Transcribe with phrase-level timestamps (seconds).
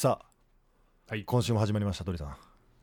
[0.00, 1.24] さあはい。
[1.26, 2.34] 今週も始まりました鳥さん。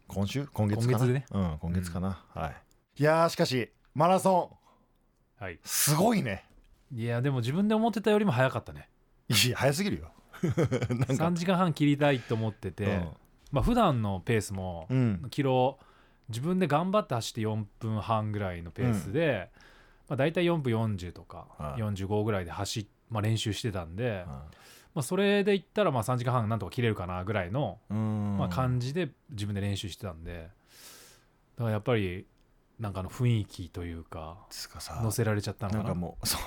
[0.08, 0.46] 今週？
[0.54, 1.00] 今月かな？
[1.00, 1.26] 今月でね。
[1.32, 3.02] うん今月かな、はい。
[3.02, 4.56] いやーしかしマラソ
[5.40, 5.44] ン。
[5.44, 5.58] はい。
[5.64, 6.46] すごいね。
[6.94, 8.88] いや、でも自分で思ってたよりも早かったね。
[9.30, 10.12] いや早すぎるよ。
[10.46, 11.26] なんか。
[11.26, 13.10] 3時間半切りたいと思ってて、うん。
[13.52, 15.28] まあ普段のペースも、うん。
[15.32, 15.80] キロ、
[16.30, 19.50] 自分で頑張って走って4分半ぐらいのペースで、
[20.08, 21.82] まあ大体4分40とか、はい。
[21.82, 24.42] 45ぐらいで走っ、まあ練習してたんで、うん
[24.98, 28.38] まあそれで言ったらまあ3時間半なんとか切れるかなぐらいの、うん。
[28.40, 30.50] まあ感じで自分で練習してたんで、
[31.56, 32.26] だからやっぱり、
[32.80, 34.38] なんかあの雰囲気というか、
[35.04, 35.84] 乗せられちゃったのかな。
[35.84, 36.42] なんかもうそう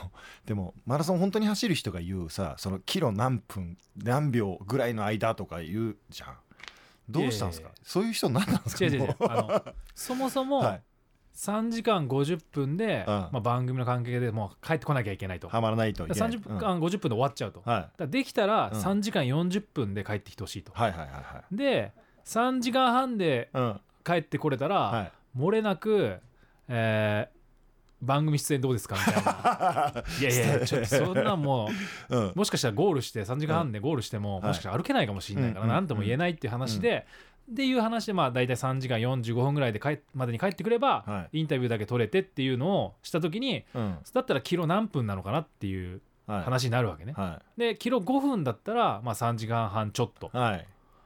[0.46, 6.34] でもマラソン本当に走る人が言うさそのキロ何分何秒ぐらいの間とか言うじゃん。
[7.09, 8.84] どうしたんですか、そういう人何なんですか？
[8.84, 9.06] 違う違う違う。
[9.09, 10.82] もあのそもそも はい
[11.40, 13.14] 3時間50分で、うん。
[13.14, 15.48] まあ、番組の関係でもう帰ってこなきゃいけないと。
[15.48, 16.30] はまらないといけない。
[16.30, 17.62] 30分間50分で終わっちゃうと。
[17.64, 17.80] うんはい。
[17.80, 18.78] だからできたらうん。
[18.78, 20.72] 3時間40分で帰ってきてほしいと。
[20.74, 21.56] はいはいはいはい。
[21.56, 21.92] で
[22.26, 23.80] 3時間半でうん。
[24.04, 25.12] 帰ってこれたら、はい。
[25.38, 26.18] 漏れなく、
[26.68, 27.40] えー
[28.02, 30.04] 番組出演どうですかみたいな。
[30.20, 31.68] いやいや、ちょっとそんなんも
[32.09, 32.32] う、うん。
[32.34, 34.43] もしかしたらゴールして3時間半でゴールしても、はい。
[34.45, 37.06] もしかしたら歩けないかもしれないからうん何とも言えないっていう話で、
[37.51, 43.98] っていう話でまあ大体3時間45分ぐらいで帰までに帰ってくれば、はインタビューだけ取れてっていうのをした時にうん。
[44.12, 46.43] だったらキロ何分なのかなっていうはい。
[46.43, 47.12] 話になるわけね。
[47.16, 50.30] はでキロ5分だったらまあ3時間半ちょっと。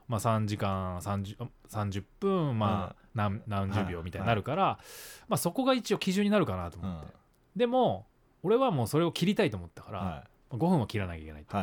[0.06, 1.36] まあ、3時間 30,
[1.70, 4.78] 30分まあ何何十秒みたいになるから、
[5.28, 7.14] まあ、そこが一応基準になるかなとうん思って。
[7.56, 8.06] でも
[8.42, 11.56] 俺はもうそれを切りたいと思ったから、は5分は切らなきゃいけないと。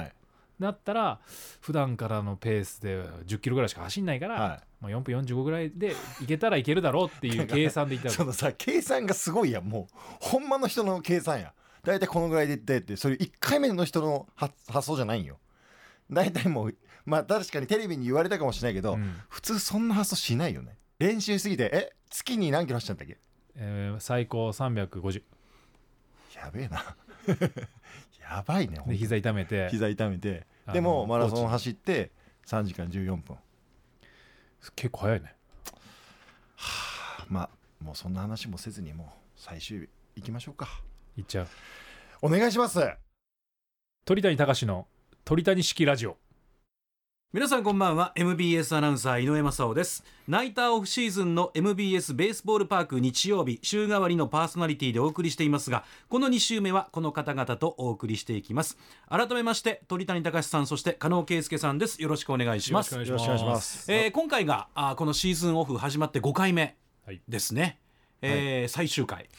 [0.62, 1.20] いはいだったら
[1.59, 4.59] 普段からのペースで10キロぐらいしか走んないから、はい。
[4.81, 9.95] まあ、4分45ぐらいでいけたらいけるだろうっていう計算でいった そのさ計算がすごいやんもう。
[10.20, 11.53] ほんまの人の計算や。
[11.84, 15.40] 大体このぐらいでいってってそれ1回目の人の発発想じゃないんよ。
[16.12, 16.75] 大体もう
[17.06, 19.16] まあ確かにテレビに言われたかもしれないけど、うん。
[19.30, 20.78] 普通そんな発想しないよね。
[21.00, 23.18] 練習しすぎてえ月に何キロ走っちゃったっけ？
[23.56, 25.23] えー最高350
[26.36, 26.96] やべえな。
[28.22, 29.69] やばいね膝痛めて。
[29.69, 32.12] 膝痛めてでもマラソン走って
[32.46, 33.38] 3時間14分。
[34.76, 35.36] 結構早いね。
[37.30, 37.50] まあ
[37.84, 40.68] もうそんな話もせずにもう最終日行きましょうか。
[41.18, 41.48] いっちゃう。
[42.22, 42.80] お願いします。
[44.06, 44.88] 鳥谷隆の
[45.24, 46.18] 鳥谷式ラジオ
[47.34, 48.12] 皆さんこんばんは。
[48.16, 50.03] MBS アナウンサー井上正雄です。
[50.28, 58.78] ナイターオフシーズンの MBS ベースボールパーク日曜日週替わりのパーソナリティでお送りしていますがこの2週目はこの方々とお送りしていきます。
[59.08, 62.02] 改めまして鳥谷隆さんそして加納圭介さんです。
[62.02, 62.94] よろしくお願いします。
[62.96, 63.90] よろしくお願いします。
[63.90, 66.75] えー今回があーこのシーズンオフ始まって5回目
[67.06, 67.22] はい。
[67.30, 67.80] ですね、
[68.22, 69.30] えー最終回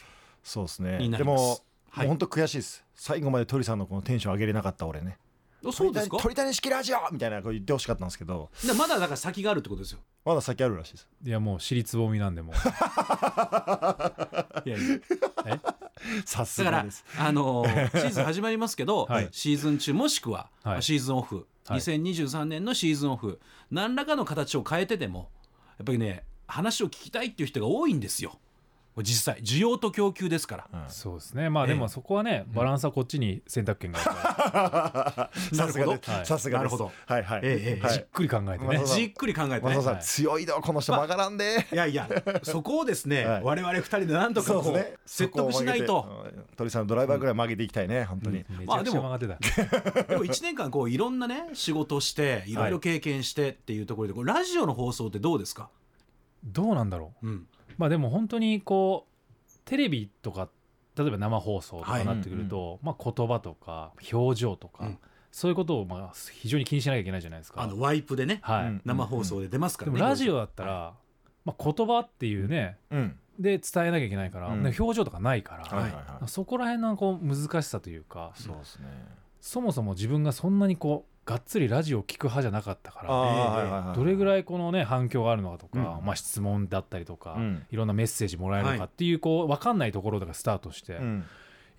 [0.43, 0.97] そうですね。
[1.15, 1.59] でも、
[1.91, 2.05] はい。
[2.05, 2.83] もう本当悔しいです。
[2.95, 5.19] 最後まで鳥さんのこのテンション上げれなかった俺ね。
[5.19, 5.22] あ
[5.71, 6.17] そうですか？
[6.17, 8.49] 鳥谷式ラジオみたいなこと言ってほしかったんですけど。
[8.65, 9.99] でまだだから先があるってことですよ。
[10.25, 11.07] まだ先あるらしいです。
[11.25, 12.55] いやもう尻つぼみなんでもう。
[14.65, 14.95] いやいや。
[15.45, 15.59] え？
[16.25, 19.29] さすだからがです、あのー シーズン始まりますけど、はい。
[19.31, 20.83] シーズン中もしくは、はい。
[20.83, 21.79] シーズンオフ、はい。
[21.79, 23.39] 2023年のシーズンオフ。
[23.71, 25.29] 何らかの形を変えてでも
[25.77, 28.37] やっぱりね話を聞きたいっていう人が多いんですよ
[29.01, 30.89] 実際需要と供給ですから、うん。
[30.89, 31.49] そうですね。
[31.49, 31.75] まあでえ。
[31.75, 35.31] もそこはね、バランスはこっちに選択権があるから。
[35.55, 36.25] さすがです、はい。
[36.25, 36.91] さすがなるほど。
[37.07, 37.93] はいはい、ええええはい。
[37.93, 38.85] じっくり考えてね。
[38.85, 39.99] じっくり考えてね。
[40.01, 42.07] 強いどこの人曲がらんで、いやいや
[42.43, 43.43] そこをですね、はい。
[43.43, 44.93] 我々二人で何とかこうね。
[45.05, 46.27] 説得しないと。
[46.55, 49.35] 鳥さんのドライバーぐらい曲げていきたいね、本当に、めちゃくちゃ曲がってた、
[50.03, 55.69] でも1年間こういろんなね仕事していろいろ経験してっていうところで、こうラジオの放送ってどうですか、
[56.43, 57.27] どうなんだろう。
[57.27, 57.47] うん、
[57.77, 60.49] まあでも本当にこうテレビとか
[60.97, 64.97] 例えば生放送とかなってくると、まあ、言葉とか表情とか、うん。
[65.31, 67.61] そういうことをまあ非常に気にしなきゃいけないじゃないですか。
[67.61, 68.65] あのワイプでね、はい。
[68.65, 68.81] うん。
[68.85, 70.93] 生放送で出ますからね、でもラジオだったら、
[71.45, 74.61] まあ、言葉っていうねうん、で伝えなきゃいけないから、うん。
[74.61, 78.85] で表情とかないから、はいはいはい、そこら辺のこう難しさというかそうですね。
[79.41, 86.05] そもそも自分がそんなにこうがっつりラジオを聞く派じゃなかったからどれぐらいこのね反響があるのかとか、うん。
[86.05, 87.65] まあ、質問だったりとか、うん。
[87.71, 91.23] いろんなメッセージもらえるのかっていうこう分かんないところからスタートして、うん、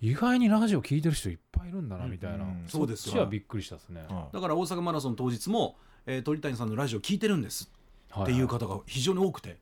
[0.01, 2.63] 意外にラジオ聞いてる人いっぱいいるんだなみたいな、うん。
[2.67, 5.77] そうですよそっちはびっくりしたですね、はだから大阪マラソン当日も、
[6.07, 7.71] えー鳥谷さんのラジオ聞いてるんです
[8.21, 9.57] っていう方が非常に多くて、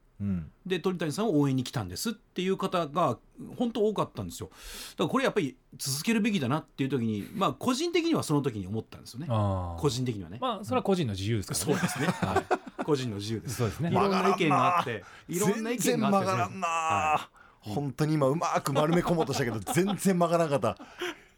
[0.65, 3.17] で鳥谷さんを応援に来たんですっていう方が
[3.57, 4.49] 本当多かったんですよ。
[4.49, 9.27] だからこれやっぱり続けるべきだなっていう時にまあ個人的にはその時に思ったんですよね。
[9.27, 12.43] 個人的にはね、まあそれは個人の自由ですからね、そうですね、は
[12.85, 13.57] 個人の自由でい、す。
[13.57, 13.89] そうですね。
[13.89, 16.27] いろんな意見があっていろんな意全然見があって。
[16.27, 17.29] 曲がらんな、
[17.59, 20.83] 本当に今うまく丸め込もうとしたけど全然曲がらなかった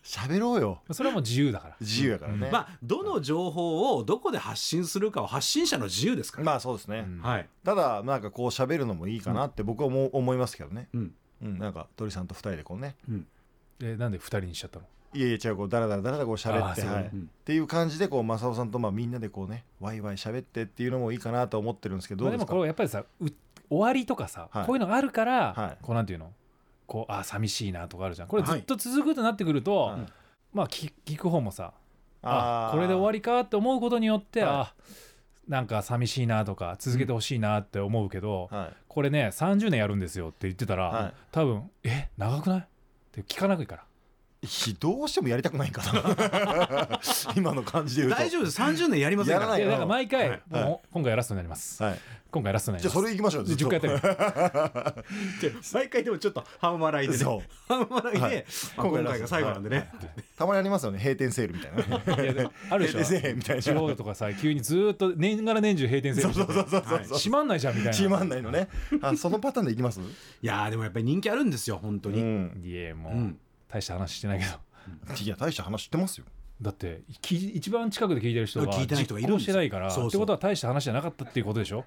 [0.06, 0.82] 喋ろうよ。
[0.92, 1.76] それはもう自由だから。
[1.82, 7.22] 自由やからね、まあどの情報をどこで発信するかは発信者の自由ですから、まあそうですね、うん。
[7.22, 7.50] はい。
[7.64, 10.90] ただなんかこう喋るのもいいかなって僕はもう思いますけどね。
[10.94, 11.14] うん。
[11.42, 12.96] うんなんか鳥さんと二人でこうね。
[13.80, 14.86] でなんで二人にしちゃったの？
[15.14, 17.22] いやいや違うこうダラダラダラダラこう喋ってはい、うん。
[17.22, 22.54] っていう感じでこう正雄さんとまあみんなでこうねワイワイ喋ってっていうのもいいかなと思ってるんですけどどうですか？
[22.54, 23.30] まあでもこれやっぱりさう
[23.68, 24.66] 終わりとかさ、はい。
[24.68, 25.78] こういうのがあるから、はい。
[25.82, 26.32] こうなんていうの？
[26.88, 28.28] こうあ寂しいなとかあるじゃん。
[28.28, 28.60] これずはい。
[28.62, 30.06] っと続くとなってくると、はい。
[30.54, 31.74] まあ聞聞く方もさ
[32.22, 34.50] あこれで終わりかって思うことによって、はい。
[34.52, 34.74] あ
[35.48, 38.74] なんか寂しいなとか続けてほしいなって思うけど、はい。
[38.88, 41.14] これね30年やるんですよって言ってたら、はい。
[41.32, 42.60] 多分え長くない？
[42.60, 42.64] っ
[43.12, 43.84] て聞かなくいから。
[43.84, 43.88] ひ
[44.80, 47.00] どうしてもやりたくないんかな。
[47.36, 48.20] 今の感じで言うと。
[48.20, 48.62] 大丈夫です。
[48.62, 49.46] 30年やりませんから。
[49.46, 49.62] やらない。
[49.62, 50.42] いやだから毎回、はい。
[50.50, 50.80] もうはい。
[50.92, 52.00] 今回ラストになります、はい。
[52.32, 55.00] 今回ラストになりじゃあますそれ行きましょうで10回やっ
[55.40, 57.20] てる 毎回でもちょっと半笑いでね。
[57.20, 57.50] そう。
[57.68, 58.46] 半笑いで、はい。
[58.78, 59.90] まあ、今回が最後なんでね、
[60.38, 61.00] たまにありますよね。
[61.00, 62.24] 閉店セールみたいな。
[62.24, 63.00] いやであるでしょ。
[63.00, 63.62] 閉店セールみたいな。
[63.62, 67.06] 地方とかさ急にずーっと年がら年中閉店セールそうそうそうはい。
[67.06, 67.98] 閉まんないじゃんみたいな。
[67.98, 68.68] 閉まんないのね。
[69.02, 70.02] あそのパターンでいきます？
[70.02, 70.04] い
[70.42, 72.62] やーでもやっぱり人気あるんですよ本当に、うん。
[72.64, 73.40] いやもう、うん
[73.76, 74.52] 大した話してないけど。
[75.22, 76.26] いや大した話してますよ。
[76.62, 80.08] だってき一番近くで聞いてる人が聞いてない人がいるしてないからそうそう。
[80.08, 81.84] ってことは大した話じゃなかったっていうことでしょ？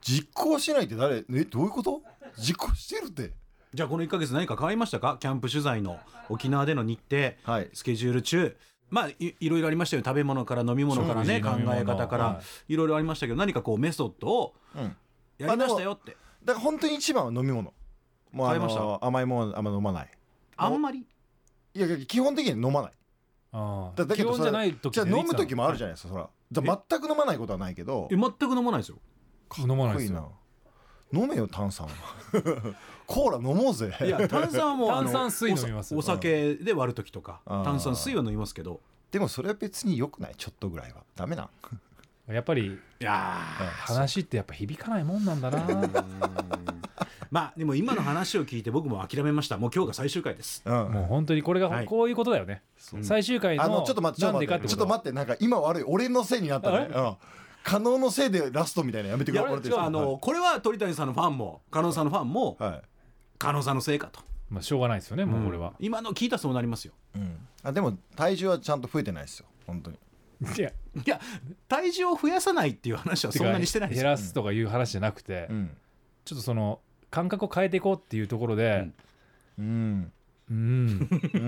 [0.00, 1.18] 実行しないって誰？
[1.18, 2.02] えどういうこと？
[2.36, 3.30] 実行してるって。
[3.72, 5.16] じゃあこの1か月何か変わりましたか？
[5.20, 7.70] キャンプ取材の沖縄での日程はい。
[7.72, 8.56] スケジュール中。
[8.90, 10.02] まあいいろいろありましたよ。
[10.04, 12.76] 食べ物から飲み物からね考え方から、はい。
[12.76, 14.96] ろいろありましたけど何かこうメソッドをうん。
[15.38, 16.16] やりましたよって。
[16.44, 17.72] だから本当に一番は飲み物。
[18.32, 20.08] もう甘いものあんま飲まない
[20.56, 21.06] あんまり？
[21.74, 22.92] いやいや基本的に飲まない。
[23.52, 26.28] ああだだけどそれ基本じゃない時じゃあ飲む時もあるじゃゃないですかそら。
[26.50, 28.08] じゃあ全く飲まないことはないけど。
[28.10, 28.98] え全く飲まないですよ。
[29.58, 30.32] 飲まないですよ。
[31.12, 31.86] 飲めよ炭酸
[33.06, 33.96] コーラ飲もうぜ。
[34.02, 35.94] いや炭酸はもう あの炭酸水飲みます。
[35.94, 37.64] おお酒で割る時とかあー。
[37.64, 38.80] 炭酸水は飲みますけど。
[39.12, 41.04] でもそれは別に良くないちょっとぐらいは。
[41.14, 41.44] ダメな。
[41.44, 41.50] ん
[42.32, 43.12] やっぱりいや
[43.86, 45.58] 話ってやっぱ響かないもんなんだな。
[45.60, 46.74] ー
[47.34, 49.58] まあでも今の話を聞いて僕も諦めました。
[49.58, 50.62] もう今日が最終回です。
[50.64, 50.92] うん。
[50.92, 51.84] もう本当にこれがはい。
[51.84, 52.62] こういうことだよね、
[53.02, 55.84] 最終回のあのちょっと待ってちょっと待なんでかってことってちょっと待ってなんか今悪い。
[55.84, 56.88] 俺のせいになったね。
[56.94, 57.16] うん。
[57.64, 62.80] 可能のせいでラストみたいなのやめてくれもらっていいですかあのこれは鳥谷さんのファンも加納さんのファンもは
[63.40, 64.20] い、さんのせいかと。
[64.48, 66.92] まあしょうがないですよねもうこれは、今の聞いたらそうなりますよ。
[67.16, 69.46] うん、あでも体重はちゃんと増えてないですよ。
[69.66, 69.98] 本当に。
[70.56, 70.70] いや。
[70.70, 70.72] い
[71.04, 71.20] や
[71.66, 74.02] 体重を増やさないっていう話はそんなにしてないですよ。
[74.04, 75.76] 減らすとかいう話じゃなくて、うん。
[76.24, 76.80] ちょっとその
[77.14, 78.88] 感覚を変えていこうっていうところで
[79.56, 80.12] うん。
[80.50, 81.08] うん。
[81.32, 81.38] う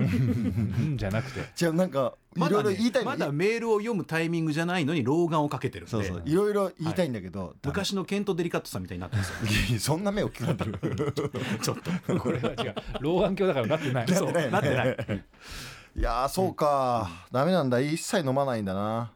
[0.94, 0.96] ん。
[0.96, 1.40] じゃなくて。
[1.56, 6.22] じゃあなんかいろいろまだね言いたいのまだメールを読むタイミングじゃないのに老眼をかけてるんでそうそう。
[6.24, 9.72] いろいろ言いたいんだけど、昔のケント・デリカットさんみたいになってます。
[9.72, 11.12] よそんな目大きくなってる
[11.60, 12.18] ちょっと。
[12.20, 12.74] これは違う。
[13.00, 14.08] 老眼鏡だからなってない。
[14.14, 14.32] そう。
[14.32, 14.96] なってない。
[15.98, 17.80] いやーそうか、ダメなんだ。
[17.80, 19.10] 一切飲まないんだな。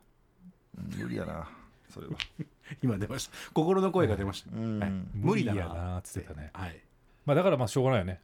[0.77, 1.49] うん無理やな。
[1.91, 2.15] それは
[2.83, 3.37] 今出ました。
[3.53, 4.91] 心の声が出ました、うん、はい。
[5.15, 6.51] 無理だなやなっつってたね。
[6.53, 6.77] はい。
[7.27, 8.21] まあだからまあしょうがないよね。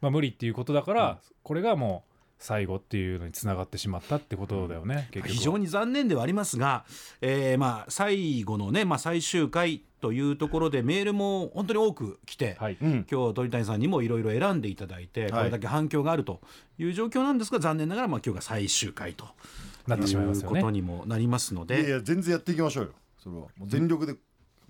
[0.00, 6.84] まあ無理っていうことだから、これがもう最後っていうのにつながってしまったってことだよね、結局非常に残念ではありますが、
[7.20, 13.06] えーまあ最後のね、まあ、最終回というところでメールも本当に多く来て、はい、うん。
[13.10, 15.32] 今日鳥谷さんにもいろいろ選んでいただいて、はい。
[15.32, 16.40] これだけ反響があると
[16.78, 19.26] いう状況なんですが残念ながらまあ今日が最終回と
[19.86, 20.60] なってしまいますよね。
[20.60, 21.90] ことにもなりますのいやいで。
[21.90, 23.42] や全然やっていきましょうよそれは。
[23.42, 24.14] もう全力で。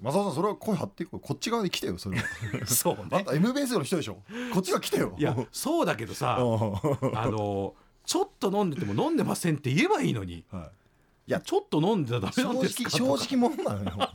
[0.03, 1.21] 正雄さんそれは声張っていこう。
[1.21, 2.25] こっち側に来てよそれは。
[2.67, 3.03] そうね。
[3.13, 4.23] あんた MBS の人でしょ。
[4.53, 5.15] こっちが来てよ。
[5.19, 7.19] いやそうだけどさ うん。
[7.19, 10.45] あのちょっと飲んでても飲んでませんって言えばいいのに。
[10.51, 10.71] はい。
[11.27, 12.91] いやちょっと飲んでたらダメ正直なんですか？
[12.91, 14.11] 正直者なのよ。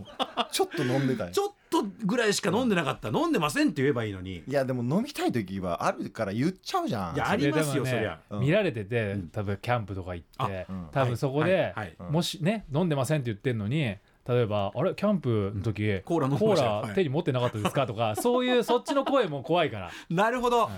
[0.52, 3.10] ちょっと飲んでたいちょっとぐらいしか飲んでなかった。
[3.12, 4.44] ら飲んでませんって言えばいいのに。
[4.46, 7.16] いやでも飲みたい時はあるから言っちゃうじゃん。
[7.16, 8.20] いやありますよねそりゃ。
[8.32, 8.40] うん。
[8.42, 9.30] 見られてて、うん。
[9.30, 12.12] 多分キャンプとか行って、うん多分そこで、はいはいうん。
[12.12, 13.96] もしね飲んでませんって言ってんのに
[14.28, 14.96] 例えばあれ？
[14.96, 16.88] キャンプの時、コーラ飲んでコーましたよはい。
[16.90, 17.86] ラ手に持ってなかったですか？
[17.86, 19.92] とか そういうそっちの声も怖いから。
[20.10, 20.70] なるほど。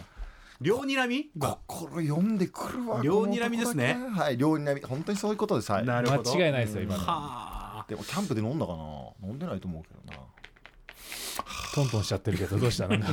[0.59, 1.29] 両睨み？
[1.39, 3.95] 心読んでくるわ両睨みですね。
[4.15, 4.81] はい両睨み。
[4.81, 5.71] 本当にそういうことです。
[5.71, 5.85] はい。
[5.85, 6.31] なるほど。
[6.33, 7.03] 間違いないですよ今の。
[7.03, 8.83] はあでもキャンプで飲んだかな？
[9.29, 10.19] 飲んでないと思うけどな
[11.73, 13.07] トントンしちゃってるけどどうしたなんか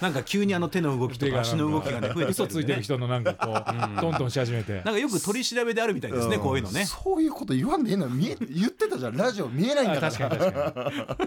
[0.00, 4.74] なんか急にあの手の動きとか足の動きがね増えて嘘ついてる人のなんかこう、トントンし始めて。
[4.74, 6.40] なんかよく取り調べであるみたいですね、ん。
[6.40, 6.84] こういうのね。
[6.84, 9.16] そういうこと言わんでいいの見え言ってたじゃん。
[9.16, 10.74] ラジオ見えないんだかあ確から。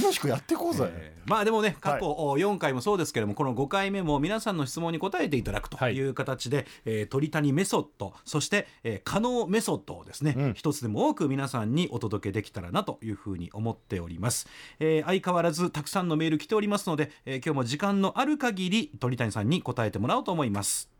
[0.00, 5.98] 楽しくやっていこうぜ、えーまあでもね過去4回もそうですけれども、この5回目も皆さんの質問に答えていただくとい。
[6.06, 10.54] う形で、えー鳥谷メソッドそして、えー可能メソッドをですね、うん。
[10.54, 14.46] 一つでも多く皆さんにお届けできたらなというふうに思っております、
[14.80, 20.90] えー相変わらずたくさんのメール来ておりますので、えー今日も時間のある限り鳥谷さんに答えてもらおうと思います。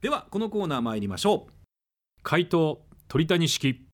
[0.00, 1.52] ではこのコーナー参りましょう。
[2.22, 3.84] 回答鳥谷式。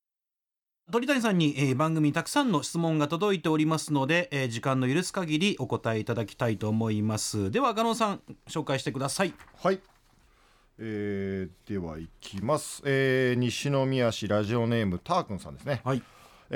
[0.93, 7.51] 鳥谷さんに、えー番組にたくさんの質問が届いておりますので、えー時間の許す限りお答えいただきたいと思います。
[7.51, 9.33] では加納さん紹介してください。
[9.63, 9.81] はい、
[10.79, 16.03] えーではいきます、えー西宮市ラジオネームたーくんさんですね、はい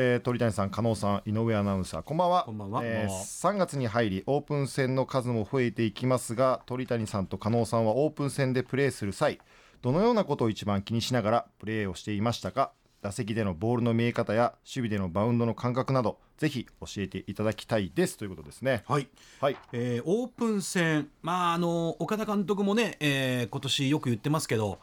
[0.01, 2.45] えー鳥谷さん加納さん井上アナウンサーこんばんは。
[2.45, 2.83] こんばんは。
[2.85, 3.25] えーこんばんは。
[3.25, 9.41] 3月に入りオープン戦の数も増えていきますが鳥谷さんと加納さんはオープン戦でプレーする際
[9.83, 12.71] どのようなことを一番気にしながらプレーをしていましたか？
[13.03, 18.17] 打席でのボールの見え方や守備でのバウンドの感覚などぜひ教えていただきたいです。
[18.19, 18.85] ということですね。
[18.87, 19.09] はい。
[19.41, 19.57] はい。
[19.73, 24.79] えーオープン戦、まあ、あの岡田監督もね、えー今年よく言ってますけど、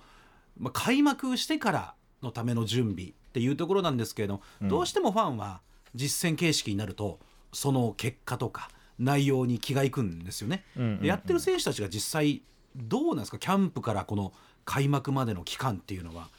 [0.60, 5.60] まあ、開幕してからのための準備っていうところなんですけれど、どうしてもファンは
[5.94, 7.20] 実戦形式になると
[7.52, 10.64] その結果とか内容に気がいくんですよね。
[10.78, 11.02] うんうんうん。
[11.02, 12.44] でやってる選手たちが実際
[12.78, 13.38] どうなんですか？
[13.38, 14.32] キャンプからこの
[14.64, 16.30] 開幕までの期間っていうのは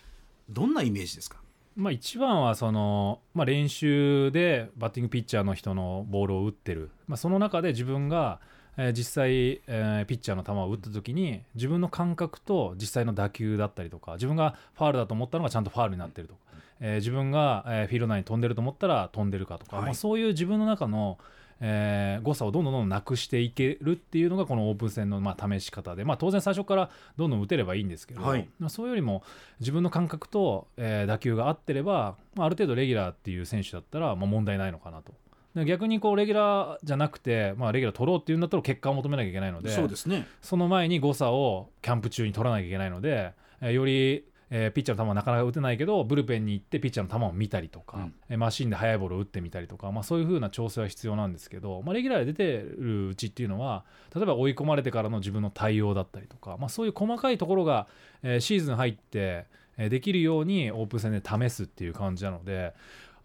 [0.48, 1.36] どんなイメージですか？
[1.76, 8.40] まあ、一番はその、まあ、練習でバッティングピッチャーの人のボールを打ってる、まあ、その中で自分が、
[8.78, 16.40] えー実際、えーピッチャーの球を打った時に自分の感覚と実際の打球だったりとか自分がファールだと思ったのがちゃんとファールになってるとか、
[16.80, 19.85] えー自分が、えーフィールド内に飛んでると思ったら飛んでるかとか、はい。
[19.87, 21.18] まあ、そういう自分の中の、
[21.61, 28.49] えー誤差をどんどんどんどんなくしていけるっていうのがこのオープン戦のまあ試し方で、まあ、当然最初からどんどん打てればいいんですけど、はい。
[28.59, 29.23] まあ、そういうよりも
[29.61, 35.14] 自分の感覚と、えー打球が合ってれば、まあ、ある程度レギュラーっていう選手だったら、まあ、問題ないのかなと。
[35.54, 40.26] で逆にこうレギュラーじゃなくて、まあ、レギュラー取ろうっていうんだったら結果を求めなきゃいけないのでそうですね。
[40.42, 48.14] その前に誤差をキャンプ中に取らなきゃいけないので、えーより、えーピッチャーの球はなかなか打てないけどブルペンに行ってピッチャーの球を見たりとか、うん。
[48.28, 52.44] えーマシンで速いボールを打ってみたりとか、まあ、そういう風な調整は必要なんですけど、まあ、レギュラーで出て
[52.78, 53.84] るうちっていうのは
[54.14, 57.88] 例えば追い込まれてからの自分の対応だったりとか、まあ、そういう細かいところが、
[58.22, 62.74] えーシーズン入って、えーできるようにオープン戦で試すっていう感じなので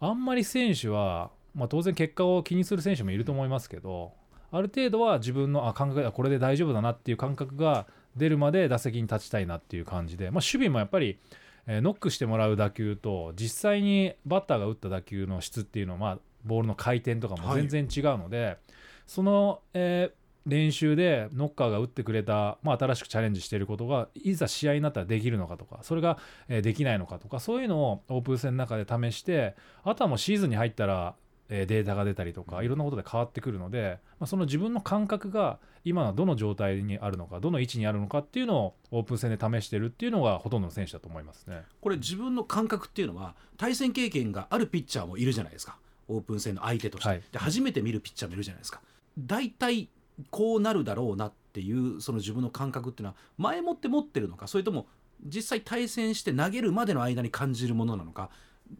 [0.00, 4.12] あんまり選手は、まあ、当然結果を気にする選手もいると思いますけど
[4.50, 7.86] ある程度は自分のあ感覚がこれで大丈夫だなっていう感覚が
[8.16, 11.18] 出るまで打席に立ちたいなっていう感じで、まあ、守備もやっぱり、
[11.66, 18.58] えーノックしてもらう打球と実際にバッターが打った打球の質っていうのは、まあ、ボールの回転とかも全然違うので、
[19.06, 29.54] その、えー練習でノッカーが打ってくれた、まあ、新しくチャレンジしていることがいざ試合になったらできるのかとかそれが、えーできないのかとかそういうのをオープン戦の中で試して
[29.84, 31.21] あとはもうシーズンに入ったら、えー
[31.66, 41.62] データが出たりとかいろんなことで変わってくるので、まあ、その自分の感覚が今のどの状態にあるのかどの位置にあるのかっていうのをオープン戦で試してるっていうのがほとんどの選手だと思いますね。
[41.80, 45.76] これ自分の感覚っていうのは対戦経験があるピッチャーもいるじゃないですか。
[46.08, 47.22] オープン戦の相手として、はい。
[47.30, 48.80] で初めて見るピッチャーもいるじゃないですか。
[49.18, 49.88] 大体
[50.30, 54.86] こうなるだろうなっていうその自分の感覚っていうのは前もって持ってるのかそれとも
[55.24, 58.30] 実際対戦して投げるまでの間に感じるものなのか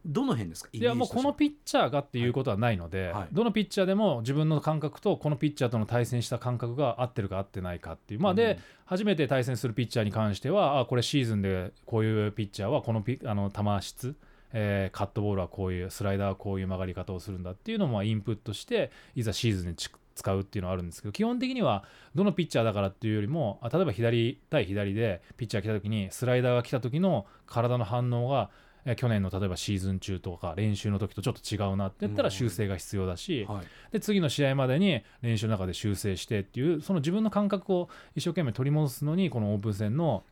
[0.05, 0.71] どの辺ですか？
[0.73, 3.29] いやもうこのピッチャーがっていうことはないので、はい。
[3.33, 8.59] どのピッチャーでも自分の感覚とこのピッチャーとの対戦した感覚が合ってるか合ってないかっていう、まあ、で、うん。
[8.85, 14.15] 初めて対戦するピッチャーに関してはあこれシーズンでこういうピッチャーはこのピあの球質、
[14.53, 21.85] えーカットボールはこういうスライダーはこういう曲がり方をするんだっていうのもまあインプットしていざシーズンにち使うっていうのはあるんですけど基本的には
[22.15, 28.51] どのピッチャーだからっていうよりもあ例えば左対左でピッチャーが来た時にスライダーが来た時の体の反応が
[28.85, 33.67] えー去年の例えばシーズン中とか練習の時とちょっと違うなって言ったら修正が必要だし、はい。
[33.93, 40.25] で次の試合までに練習の中で修正してっていうその自分の感覚を一生懸命取り戻すのにこのオープン戦の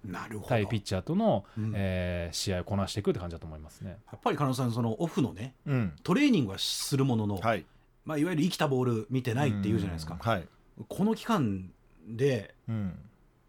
[0.48, 1.72] 対ピッチャーとの、うん。
[1.74, 3.98] えー試合をこなしていくって感じだと思いますね。
[4.10, 5.92] やっぱり加納さんそのオフのねうん。
[6.02, 7.64] トレーニングはするものの、はい。
[8.04, 10.20] まあ、いわゆる生きたボール見てないっていうじゃないですか、うん。
[10.20, 10.48] はい。
[10.88, 11.70] この期間
[12.08, 12.98] でうん。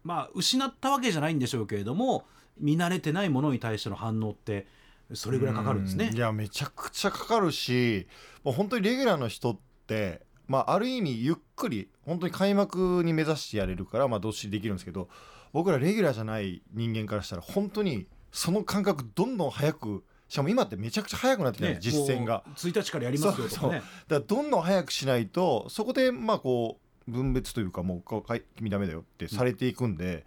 [0.04, 2.24] まあ失ったわけじゃないんでしょうけれども
[2.58, 4.66] 見慣れてないものに対しての反応って
[5.14, 6.16] それぐらいかかるんですねう。
[6.16, 8.06] いやめちゃくちゃかかるし
[8.44, 15.08] もう本当にレギュラーの人って、まあ、ある意味ゆっくり本当に開幕に目指してやれるから、まあ、どっしりできるんですけど
[15.52, 22.42] 僕らレギュラーじゃない人間からしたら本当にその感覚どんどん早くしかも今ってめちゃくちゃ早くなってきてる、ね実践が。
[22.46, 30.24] もう1日からやりますよとかねだからどんどん早くしないとそこでまあこう分別というかもうこうかい君ダメだよってされていくんで、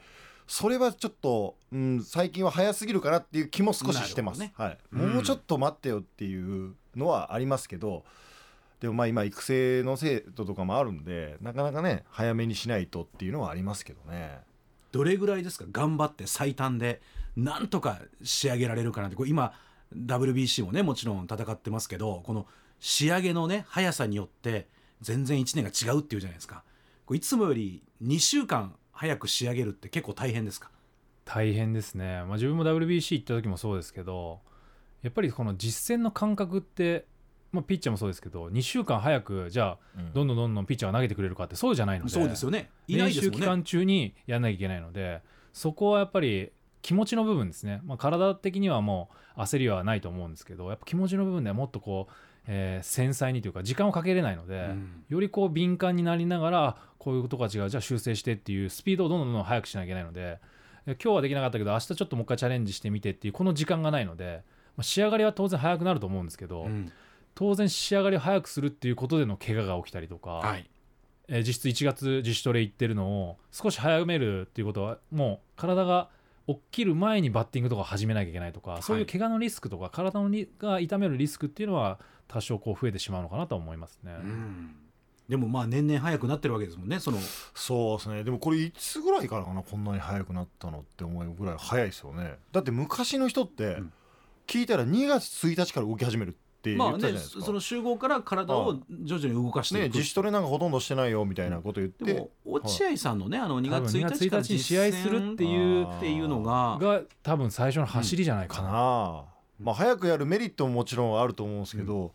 [0.48, 4.78] それはちょっと、うん、最近は早すぎるかなっていう気も少ししてます、なるはい。
[4.94, 5.14] うん。
[5.16, 8.04] もうちょっと待ってよっていうのはありますけど
[8.80, 14.40] でもまあ今育成の制度とかもあるんでなかなかね早めにしないとっていうのはありますけどね。
[14.92, 15.66] どれぐらいですか？
[15.72, 17.02] 頑張って最短で
[17.36, 19.16] なんとか仕上げられるかなって。
[19.16, 19.54] これ今
[19.96, 22.46] WBC もねもちろん戦ってますけどこの
[22.80, 24.68] 仕上げのね速さによって
[25.02, 26.64] 全然1年が違うっていうじゃないですか。
[27.06, 30.72] これいつもより2週間早く仕上げるって結構大変ですか？
[31.26, 34.40] 大変ですね、まあ、自分も WBC 行った時もそうですけど
[35.02, 37.06] やっぱりこの実戦の感覚って、
[37.52, 42.70] まあ、ピッチャーもそうですけど2週間早くじゃあどんどんどんどんピッチャーが投げてくれるかってそうじゃないのでそうですよね。
[42.88, 43.48] いない練習期ですもんね。
[43.48, 45.22] 間中にやんなきゃいけないので
[45.52, 52.14] そこはやっぱり気持ちの部分ですね、まあ、体的にはもう焦りはないと思うんですけどやっぱ気持ちの部分ではもっとこう、
[52.48, 55.04] えー繊細にというか時間をかけれないので、うん。
[55.10, 60.40] よりこう敏感になりながらこういうことが違うじゃあ修正してっていうスピードをどんどんどん速くしなきゃいけないので
[60.88, 64.44] え今日はできなかったけど明日ちょっともう一回チャレンジしてみてっていうこの時間がないので、
[64.78, 66.92] まあ、仕上がりは当然速くなると思うんですけど、うん。
[67.34, 70.70] 当然仕上がりを速くするっていうことでの怪我が起きたりとか、はい。
[71.28, 76.10] えー実質1月自主トレ行ってるのを少し早めるっていうことはもう体が
[76.48, 84.14] 起きる前にバッティングとか始めなきゃいけないとか、そういう怪我のリスクとか体のにが痛めるリスクっていうのは多少こう増えてしまうのかなとは思いますね。
[84.20, 84.76] うん。
[85.28, 87.18] でもまあ年々早くなってるわけですもんねその。
[87.54, 88.24] そうですね。
[88.24, 92.38] でもこれいつぐらいからかなこんなに早くなったのって思うぐらい早いですよね。
[92.52, 93.92] だって昔の人ってん。
[94.48, 99.82] 聞いたら2月1日から動き始めるって言まあねってたじゃないですか、その集合から体を徐々に動かしていく。
[99.82, 109.26] ね自主トレなんかほとんどしてないよみたいなこと言って、でも落合さんのねあの2多分月1日から2月1日に試合するっていうっていうのがが多分最初の走りじゃないかかな。
[109.60, 112.14] な、まあ、早くやるメリットももちろんあると思うんですけど、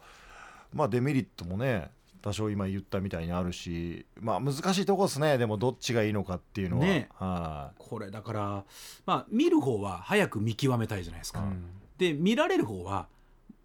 [0.73, 1.91] まあデメリットもね
[2.23, 7.09] 多少今言ったみたいにあるしまあ難しいとこですねでもどっちがいいのかっていうのは、ね。
[7.15, 8.65] はこれだから
[9.07, 11.65] まあ見る方は早く見極めたいじゃないですか、うん。
[11.99, 13.07] で見られる方は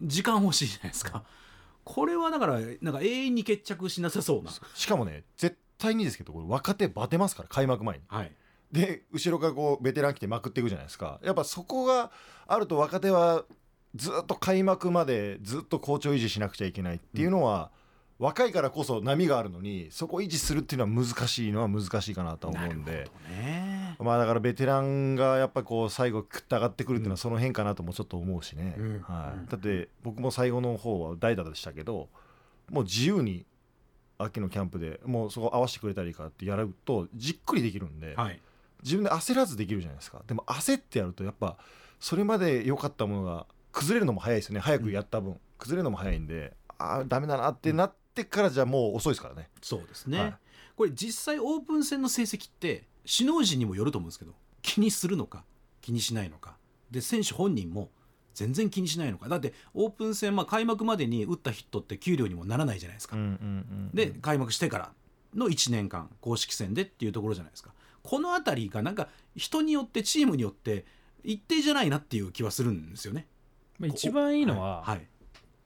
[0.01, 1.23] 時間欲しいじゃないですか。
[1.83, 4.51] これはだからなんか永遠に決着しなさそうな。
[4.51, 8.03] いしかもね絶対にですけどこれ若手バテますから開幕前に。
[8.07, 8.31] はい。
[8.71, 11.19] で後ろからこうベテラン来てまくっていくじゃないですか。
[11.23, 12.11] やっぱそこが
[12.47, 13.45] あると若手は
[13.95, 17.71] ずっと開幕までずっと好調維持しなくちゃいけないっていうのは、
[18.17, 23.09] 若いからこそ波があるのにそこを維持するっていうのは難しいのは難しいかなとは思うんで。
[23.29, 23.97] ね。
[23.99, 28.99] まあだからベテランがやっぱこう最後クッと上がってくるっていうのはその辺かなともちょっと思うしね、うん。
[29.01, 32.07] はい、だって僕も最後の方は代打でしたけど
[32.69, 33.45] もう自由に
[34.17, 38.39] 秋のキャンプでもうそこ合わせてくれたりかってやるとじっくりできるんで、はい。
[38.81, 40.21] 自分で焦らずできるじゃないですか。
[40.25, 41.57] でも焦ってやるとやっぱ
[41.99, 44.61] それまで良かったものが崩れるのも早いですよね。
[44.61, 50.35] 早くやった分、崩れるのも早いんでああダメだなってなってからじゃもう遅いですからね、そうですね、はい。
[50.77, 55.43] これ実際オープン戦の成績って首脳陣にもよると思うんですけど気にするのか
[55.81, 56.55] 気にしないのか。
[56.89, 57.91] で選手本人も
[58.33, 59.27] 全然気にしないのか。
[59.27, 63.17] だってオープン戦、まあ、開幕までに打ったヒットって給料にもならないじゃないですか、
[63.93, 64.91] で開幕してから
[65.35, 67.73] の1年間公式戦でっていうところじゃないですか。
[68.03, 70.85] この辺りがなんか人によってチームによって
[71.23, 73.27] 一定じゃないなっていう気はするんですよね。
[73.79, 75.07] まあ一番いいのは、はい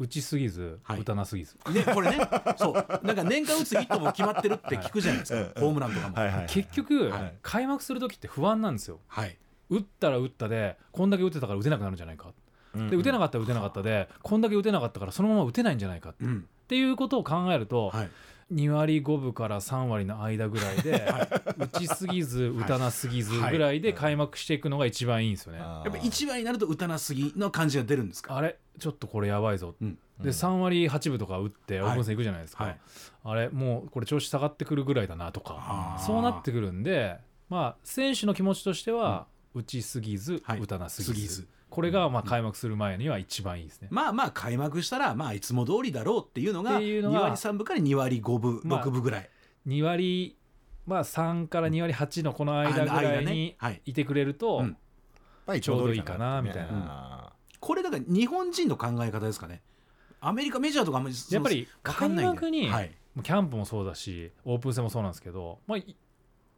[0.01, 1.01] 打ちすぎず、はい。
[1.01, 1.57] 打たなすぎず。
[1.73, 2.25] ね、これね
[2.57, 2.73] そう。
[3.03, 6.15] なんか年間打つヒットも決まってるって聞くじゃないですか、はいホームランとかも。
[6.15, 7.33] はいはい結局、はい。
[7.41, 9.01] 開幕する時って不安なんですよ。
[9.07, 9.37] はい。
[9.69, 12.29] 打ったら打ったでこんだけ打てたから打てなくなるんじゃないか、
[12.75, 16.47] うんで打てなかったら打てなかったでこんだけ打てなかったからそのまま打てないんじゃないかっうん。
[16.69, 18.09] ていうことを考えると、はい
[18.53, 21.05] 2割5分から3割の間ぐらいで、
[21.57, 25.59] 打ちすぎず打たなすぎずぐらいで開幕していくのが一番いいんですよね。
[25.59, 28.35] やっぱ1割になると打たなすぎの感じが出るんですか？
[28.35, 29.97] あれちょっとこれやばいぞ、うん。
[30.19, 32.79] で3割8分とか打ってオープン戦行くじゃないですか、はい。
[33.23, 40.59] あれもうこれ調子下がってくるぐらいだなとかそうなってくるんでまあ選手の気持ちとしては、打ちすぎず、はい。
[40.59, 41.13] 打たなすぎず。
[41.13, 43.87] すぎずこれがまあ開幕する前には一番いいですね。
[43.91, 49.29] まあまあ開幕したらまあいつも通りだろうっていうのがっていうの2が割3分から2割5分まあ6分ぐらい。
[49.67, 50.37] 2割
[50.85, 53.81] まあ3から2割8のこの間ぐらいにはい。
[53.85, 54.65] いてくれると、
[55.61, 56.71] ちょうどいいかなみたいな。
[56.71, 57.33] な。
[57.59, 59.61] これだから日本人の考え方ですかね。
[60.21, 62.91] アメリカメジャーとかあんまりやっぱり開幕にはい。
[63.23, 65.95] キャンプもそうだしオープン戦もそうなんですけど、まあ、い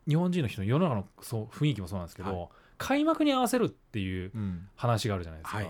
[0.07, 2.49] 日本人の人の世の中のそう雰囲気もそうなんですけど、はい
[2.81, 5.69] 開幕に合わせるっていううん話があるじゃないですか、はい。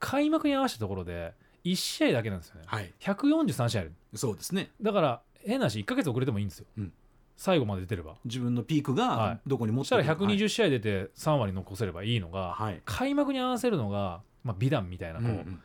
[0.00, 2.94] 開幕に合わせたところで1試合だけなんですよね、はい。
[3.00, 3.92] 143試合ある。
[4.14, 4.70] そうですね。
[4.80, 6.92] だから変なし1ヶ月遅れてもいいんですよ、うん。
[7.36, 8.14] 最後まで出てれば。
[8.24, 9.08] 自分のピークはい。
[9.08, 12.80] がどこに持ってそしたらはい120試合出て3割残せればいいのが、はい。
[12.86, 15.62] 開幕に合わせるのが、まあ、美談みたいなこう、うんうん。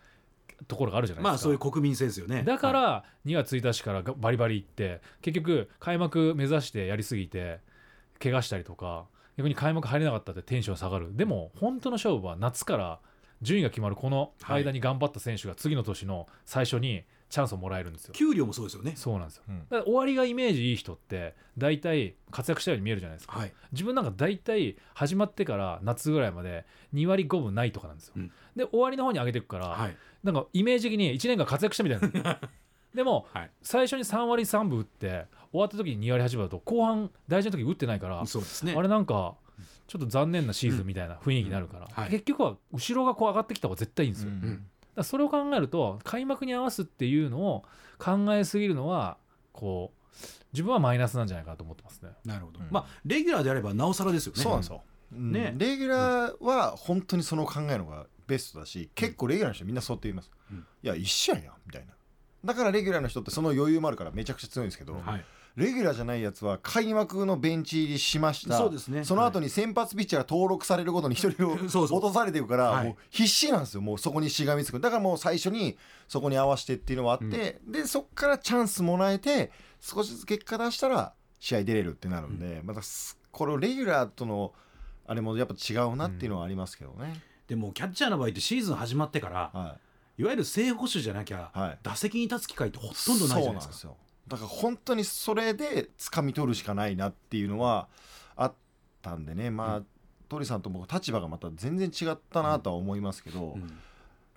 [0.68, 2.44] ところがあるじゃないですか、まあそういう国民性ですよね。
[2.44, 2.74] だかはい。
[2.74, 7.62] ら2月1日からがバリバリいって結局開幕目指してやりすぎて
[8.22, 9.06] 怪我したりとか
[9.38, 11.16] 逆に開幕入れなかったってテンション下がる。
[11.16, 13.00] でも本当の勝負は夏から
[13.42, 18.14] 順位が決まるこの間に頑張った選手が次の年の最初にチャンスをもらえるんですよ。
[18.14, 18.94] 給料もそうですよね。
[18.96, 19.44] そうなんですよ。
[19.48, 19.60] うん。
[19.60, 23.54] だから終わりがイメージいい人って大体活躍したように見えるじゃないですか、はい。
[23.72, 28.32] 自分なんか大体始まってから夏ぐらいまで2割5分ないとかなんですよ、うん。
[28.56, 29.96] で終わりの方に上げていくから、はい。
[30.24, 32.40] なんかイメージ的に1年間活躍したみたいな。
[32.94, 33.52] でも、はい。
[33.62, 38.74] 最初に3割3分打って終わった時に2割8分だと後半大事な時打ってないからそうですね。
[38.76, 39.36] あれなんか
[39.88, 42.10] ちょっと残念なシーズンみたいな雰囲気になるから、はい。
[42.10, 47.64] 結局は後ろがこう上がってきた方が絶対いいんですよ、うんらそれを考えると開幕に合わすっていうのを
[47.98, 49.18] 考えすぎるのは
[49.54, 50.16] こう
[50.54, 52.10] 自分はマイナスなんじゃないかなと思ってますね。
[52.26, 52.68] なるほど、うん。
[52.70, 54.42] まあレギュラーであればなおさらですよね。
[54.42, 54.82] そうなんですよ、
[55.14, 55.32] うん。
[55.32, 55.56] ね。
[55.58, 60.58] レギュラーは本当にその考えのがベストだし、結構レギュラーの人みんなそうって言います、うん。
[60.58, 61.94] いや一緒やんみたいな。
[62.44, 68.58] だからレギュラーの人ってその余裕もあるからめちゃくちゃ強いんですけど、はいレギュラーじゃないやつは開幕のベンチ入りしました。
[68.58, 69.04] そうですね。
[69.04, 72.86] その後に先発ピッチャーが登録されるごとに一人を落とされていくからはい。
[72.86, 73.82] もう必死なんですよ。
[73.82, 74.80] もうそこにしがみつく。
[74.80, 84.54] だからもう最初にそこに合わせてっていうのもあって、でそこからチャンスもらえて少しずつ結果出したら試合出れるってなるんで、またすこれをレギュラーとの
[85.08, 89.78] あれもやっぱ違うなっていうのはありますけどね、でもキャッチャーの場合ってシーズン始まってからは
[90.18, 91.80] いわゆる正捕手じゃなきゃ、はい。
[91.84, 93.74] 打席に立つ機会ってほとんどないじゃないですか。
[93.74, 97.88] そうなんですよだから本当にそれで掴み取るしかないなっていうのは
[98.36, 98.54] あっ
[99.02, 99.50] たんでね。
[99.50, 99.86] まあ、う
[100.30, 103.78] 鳥さんと僕立場がまた全然違ったなとは思いますけど、うん。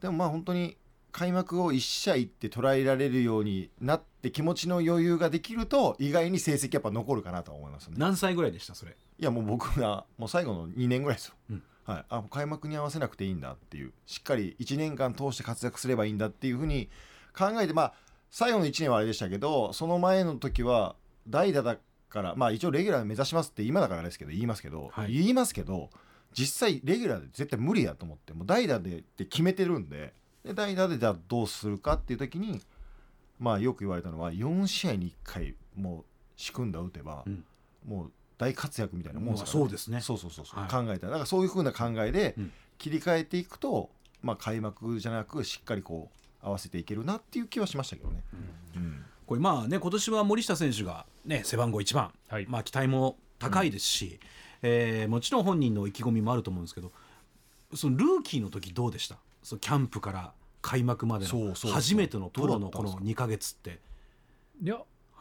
[0.00, 0.76] でもまあ本当に
[1.12, 7.94] 開幕を1試合って捉えられるようになって気持ちの余裕ができると意外に成績やっぱ残るかなとは思いますね。
[7.96, 8.96] 何歳ぐらいでしたそれ？
[9.20, 11.34] いやもう僕がもう最後の2年ぐらいですよ。
[11.50, 11.62] うん。
[11.84, 13.92] はい、あ開幕に合わせなくていいんだっていう。
[14.06, 16.88] しっかり1年間通して活躍すればいいんだっていうふうに
[17.36, 17.94] 考えてまあ
[18.36, 20.96] 最後の1年はあれでしたけどその前の時は
[21.28, 21.76] 代打だ
[22.08, 25.12] からまあ一応レギュラー目指しますって今だからですけど言いますけど、はい。
[25.12, 25.88] 言いますけど
[26.32, 32.60] 実際レギュラーで絶対無理やと思ってもう代打でって決めてるんでで代打でじゃあどうするかっていう時に
[33.38, 37.44] まあよく言われたのは4試合に1回もう仕組んだ打てば、うん。
[37.86, 40.00] もう大活躍みたいなもんですから、まあそうですね。
[40.00, 40.68] そうそうそうそう、はい。
[40.68, 41.12] 考えたら。
[41.12, 42.52] だからそういうふうな考えでうん。
[42.78, 43.90] 切り替えていくと、
[44.22, 48.22] まあ開幕じゃなくしっかりこう合わせていけるなっていう気はしましたけどね。
[48.76, 49.04] うん。
[49.26, 52.46] これまあね今年は森下選手がね背番号1番、はい。
[52.46, 54.20] まあ期待も高いですし、
[54.62, 56.92] えーもちろん本人の意気込みもあると思うんですけど
[57.74, 59.16] そのルーキーの時どうでした？
[59.42, 63.80] そのキャンプから開幕までの初めてのプロのこのどうだったんですか？2か月って。
[64.62, 64.78] いや、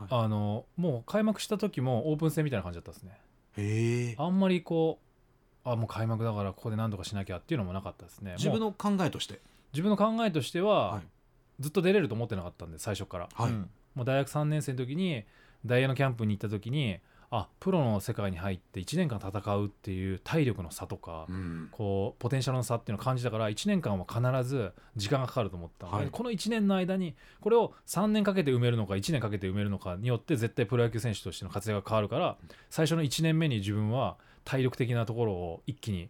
[0.09, 3.17] あのもう開幕した時もオープン戦みたいな感じだったですね。
[3.57, 4.15] へえ。
[4.17, 4.99] あんまりこ
[5.65, 8.35] うあもう開幕だからここで何とかしなきゃっていうのもなかったですね。
[8.37, 9.39] 自分の考えとして。
[9.73, 11.01] 自分の考えとしては、はい
[11.63, 13.29] ずっと出れると思ってなかったんで最初から。
[13.33, 13.69] はい、うん。
[13.95, 15.23] もう大学3年生の時に
[15.65, 16.99] ダイヤのキャンプに行った時に
[17.31, 21.69] あプロの世界に入って1年間戦うっていう体力の差とか、うん。
[21.71, 26.09] こうポテンシャルの差っていうのを感じたから1年間は必ず時間がかかると思ったので、はい。
[26.11, 32.37] この1年の間にこれを3年かけて埋めるのか1年かけて埋めるのかによって絶対プロ野球選手としての活躍が変わるから
[32.69, 36.09] 最初の1年目に自分は体力的なところを一気に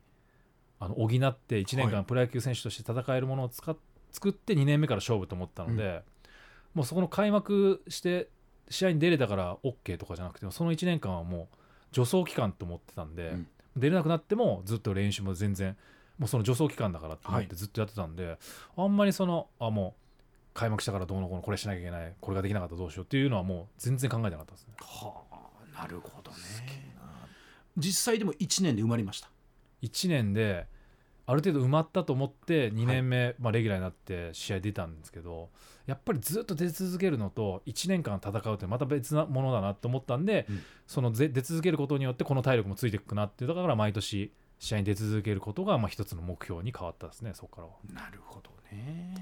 [0.80, 1.96] あの補って1年はい。
[1.96, 3.78] 間プロ野球選手として戦えるものを使っ
[4.14, 6.04] 作って2年目から勝負と思ったので、
[6.74, 8.30] もうそこの開幕して
[8.70, 11.50] 試合に出れたから OK とかじゃなくてその1年間はも
[11.92, 13.48] う助走期間と思ってたんで、うん。
[13.76, 15.76] 出れなくなってもずっと練習も全然
[16.20, 17.48] もうその助走期間だからって思っはい。
[17.48, 18.38] てずっとやってたんで、
[18.78, 24.74] あんまりそのあもう開幕したからどうのこうのこれしなきゃいけないこれができなかったらどうしようっていうのはもう全然考えてなかったですね。
[24.80, 26.38] はあなるほどね。
[27.76, 29.30] 実際でも1年で埋まりました。
[29.82, 30.68] 1年で
[31.26, 35.50] ある程度埋まったと思って2年目、まあ、レギュラーになって試合出たんですけど
[35.86, 40.62] やっぱりずっと出続けるのと1年間戦うってまた別なものだなって思ったんで、うん。
[40.88, 47.74] そのぜ出続けることによってこの体力もついていくなっていうだから毎年試合に出続けることがまあ一つの目標に変わったですねそこからは。
[47.94, 49.16] なるほどね。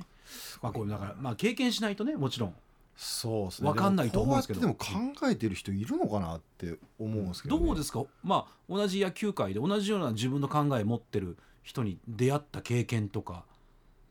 [0.62, 2.56] まあこれだからまあ経験しないとねもちろん。
[2.96, 3.70] そうですね。
[3.70, 4.60] わかんないと思うんですけど。
[4.62, 8.04] でもこうやってでも考えてる人いるのかなって思うんですけど、ね、どうですか？
[8.24, 13.44] まあ同じ野球界で同じような自分の考え持ってる人に出会った経験とか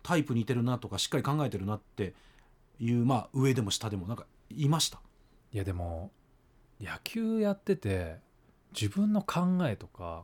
[0.02, 2.14] タイプ似てるなとかしっかり考えてるなって
[2.78, 5.00] いうまあ上でも下でもなんかいました？
[5.52, 6.10] いやでも
[6.80, 8.16] 野球やってて
[8.72, 10.22] 自分の考えとか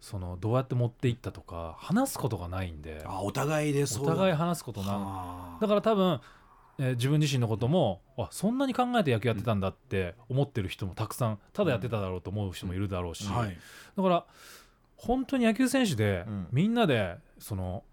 [0.00, 3.02] そのどうやって持っていったとか話すことがないんで。
[3.04, 4.12] あお互いでそうだ。
[4.12, 5.58] お互い話すことなはあ。
[5.60, 6.20] だから多分、
[6.78, 13.58] えー自分自身のこともあそんなに考えて野球やってたんだって思ってる人もたくさんただやってただろうと思う人もいるだろうし、はい。
[13.96, 14.24] だから
[14.98, 16.48] 本当に野球選手で、うん。
[16.52, 17.84] みんなでその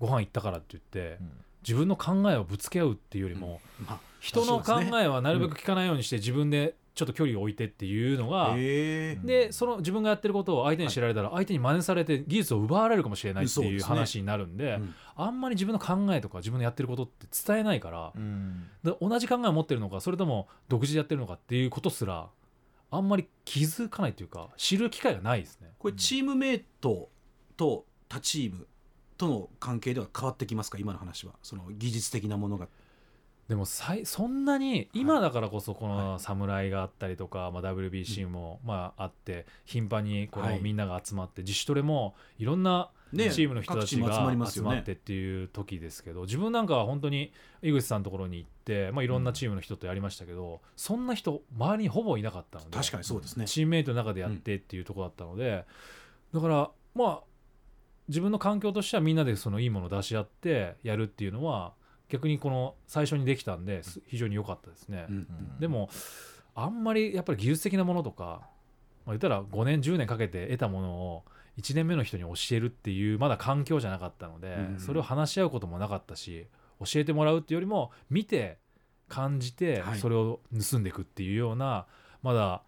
[0.00, 1.30] ご飯行ったからって言って、うん。
[1.62, 14.94] 自分の考えをぶつけ合うっていうよりも、まあ人の考えはなるべく聞かないようにして自分でちょっと距離を置いてっていうのが、でその自分がやってることを相手に知られたら相手に真似されて技術を奪われるかもしれないっていう話になるんでうん。
[15.14, 18.66] あんまり自分の考えとか自分のやってることって伝えないからうん。
[18.82, 22.28] で同じ考えを持ってるのかそれとも独自でやってるのかっていうことすら
[22.90, 25.68] あんまり気づかないというか知る機会がないですね。
[25.78, 27.10] これチームメイト
[27.56, 28.66] と他チーム
[29.16, 30.78] との関係では変わってきますか？
[30.78, 31.34] 今の話は。
[31.42, 32.68] その技術的なものが
[33.48, 40.56] でもさいそんなに今だからこそこの侍があったりとか、まあ、WBC もまああって頻繁にこはい。
[40.56, 47.32] のみんなが集まって自主トレもいろんなチねームの人たちが集まってっていう時ですけど自分なんかは本当に
[47.62, 53.46] 井口さんのところに行って、まあ、いろんなチームの人とやりましたけど、そんな人周りにほぼいなかったので確かにそうですね。
[53.46, 55.64] チームメイトの中でやってっていうところだったので、
[56.34, 57.20] だからまあ
[58.08, 61.74] 自分の環境としてはみんなでそのいいものを出し合ってやるっていうのは
[62.08, 65.06] 逆にこの最初にできたんです非常に良かったですね。
[65.08, 65.26] うん。
[65.58, 65.90] でも
[66.54, 68.42] あんまりやっぱり技術的なものとか、
[69.04, 71.24] まあ、言ったら5年10年かけて得たものを
[71.58, 74.78] 1年目の人に教えるっていうまだ環境じゃなかったので、うん。
[74.78, 76.46] それを話し合うこともなかったし
[76.80, 78.58] 教えてもらうっていうよりも見て
[79.08, 79.98] 感じてはい。
[79.98, 80.40] それを
[80.70, 81.86] 盗んでいくっていうような、
[82.22, 82.62] まだ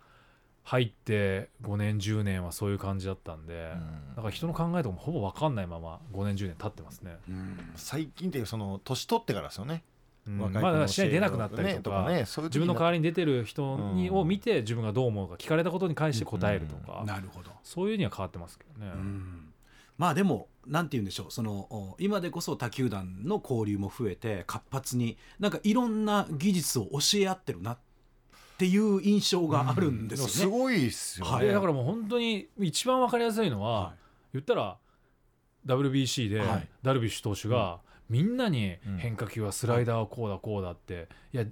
[0.69, 3.73] 入って5年10年はそういう感じだったんで、
[4.17, 7.17] だから人の考えとかもほぼ分かんないまま5年10年経ってますね。
[7.27, 7.59] うん。
[7.75, 9.83] 最近っていうその年取ってからですよね、
[10.27, 10.39] うん。
[10.39, 14.17] まだの試合に出なくなったりとか,、ねそういう時自分の代わりりに出てる人に、うん。
[14.19, 17.51] を見て自分がどう思うか聞かれたことに関して答えるとか、なるほど。
[17.63, 18.93] そういうには変わってますけどね。
[18.95, 19.49] うん。
[19.97, 27.79] まあでもなんて言うんでしょうそのお今でこそ他球団の交流も増えて活発になんかいろんな技術を教え合ってるなっ
[28.59, 30.33] ていう印象があるんですよね。
[30.33, 31.47] すごいっすよね、はい。
[31.47, 33.94] でだからもう本当に一番分かりやすいのは、は
[34.33, 34.77] 言ったら
[35.66, 36.68] WBC ではい。
[36.83, 38.97] ダルビッシュ投手がみんなにうん。
[38.99, 41.37] 変化球はスライダーはこうだこうだってい。
[41.37, 41.44] や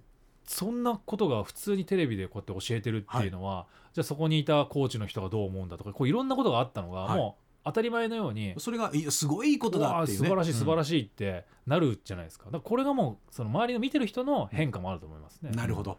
[0.44, 7.18] そんなことが普通にテレビでこうやって教えてるっていうのは、じゃあそこにいたコーチの人がどう思うんだとかこういろんなことがあったのが、はい。
[7.18, 10.12] もう当たり前のようにい、それがいやすごいいいことだって。
[10.12, 10.28] いうね。
[10.28, 10.58] 素晴らしいうん。
[10.58, 12.48] 素晴らしいってなるじゃないですか。
[12.48, 15.50] これがもうその周りの見てる人の変化もあると思いますね。
[15.50, 15.98] なるほど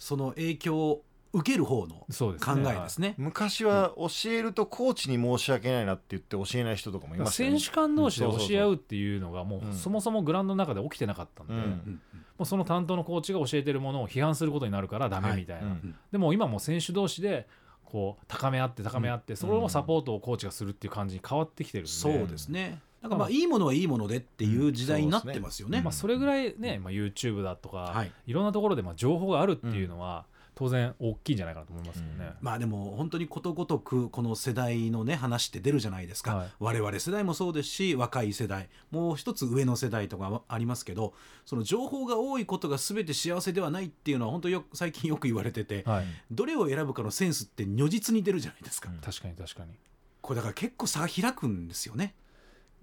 [0.00, 2.74] その影響を受ける方の考ね。
[2.76, 3.14] えですね。
[3.18, 7.60] 昔は教えるとコーチに申し訳ないなって言って教えない人とかもいますよね。
[7.60, 9.70] 選手間同士で教え合うっていうのがもうん。
[9.70, 11.60] うそもそもグラウンドの中で起きてなかったんで、うん。
[11.60, 12.00] もうん
[12.40, 15.94] うその担当のコーチが教えてるものを批判することになるからダメはいみたいな、うん。
[16.10, 17.46] でも今もう選手同士で
[17.84, 22.80] こう高め合って高め合って、それをサポートをコーチがするっていう感じに変わってきてるんで、そうですね。
[23.02, 25.80] なんかまあいいものはいいものでっていう時代になってますよね。
[25.80, 28.12] まあ、それぐらいね、まあ、YouTube だとか、はい。
[28.26, 30.26] い、ろんなところでまあ情報があるっていうのは、
[30.60, 32.32] 当然大きいんじゃないかなと思いますよね。
[32.42, 36.48] まあでも本当にことごとくこの世代のね話って出るじゃないですか、はい。
[36.58, 41.14] 我々世代もそうですし若い世代もう一つ上の世代とかはありますけど
[41.46, 48.98] その情報が多いことが全て幸せではないっていうのは本当よく最近よく言われてて、はい、どれを選ぶかのセンスって如実に出るじゃないですか、うん。
[48.98, 49.72] 確かに確かに。
[50.20, 52.14] これだから結構差が開くんですよね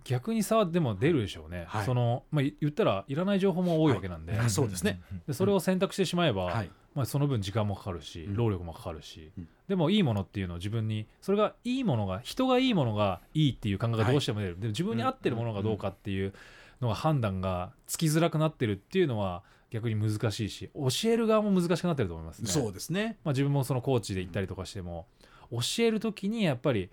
[0.04, 1.86] 逆に差はでも出るでしょうね、はい。
[1.86, 4.50] そのまあ、言ったらいらない情報も多いわけなんで,、はい。
[4.50, 5.02] そうですね。
[5.28, 6.72] でそれを選択してしまえば、はい。
[6.96, 8.36] まあ、その分時間もかかるし、うん。
[8.36, 9.48] 労力もかかるし、うん。
[9.68, 16.34] でもいいものっていうのを自分にそれがいいものが人がいいものがいいっていう感覚がどうしても出る、でも自分に合ってるものがどうかっていう
[16.82, 22.50] のが判断がつきづらくなってるっていうのは逆に難しいし教える側も難しくなってると思いますね。
[22.50, 23.18] そうですね。
[23.24, 25.08] まあ、自分もそのコーチで行ったりとかしても
[25.52, 26.90] 教える時にやっぱり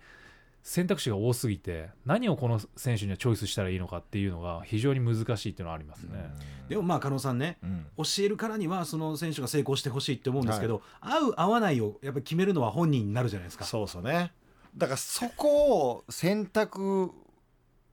[0.65, 6.31] 選択肢が多すぎて何をこの選手にはチョイスしたらいいのかっていうのが非常に難しいっていうのはありますね。
[6.71, 7.87] でもまあ加納さんねうん。
[7.99, 13.67] 教えるからにはその選手が成功してほしいって思うんですけど、合う合わないをやっぱり決めるのは本人になるじゃないですか。
[13.67, 14.33] そうそうね。
[14.75, 17.13] だからそこを選択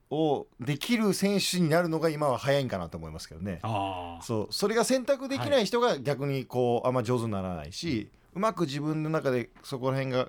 [0.08, 3.58] をできる選手になるのが今は早いんかなと思いますけどね。
[3.60, 10.28] ああそうそれが選択できない人が逆にこうあんま上手にならないし、うまく自分の中でそこら辺が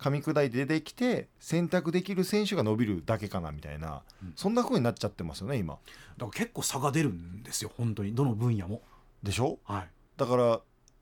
[0.00, 4.32] 噛み砕いて出てきて選択できる選手が伸びるだけかなみたいな、うん。
[4.34, 5.74] そんな風になっちゃってますよね今。
[5.74, 5.84] だか
[6.26, 8.14] ら結構差が出るんですよ本当に。
[8.14, 8.80] どの分野も。
[9.22, 9.58] でしょ？
[9.64, 9.88] はい。
[10.16, 10.60] だから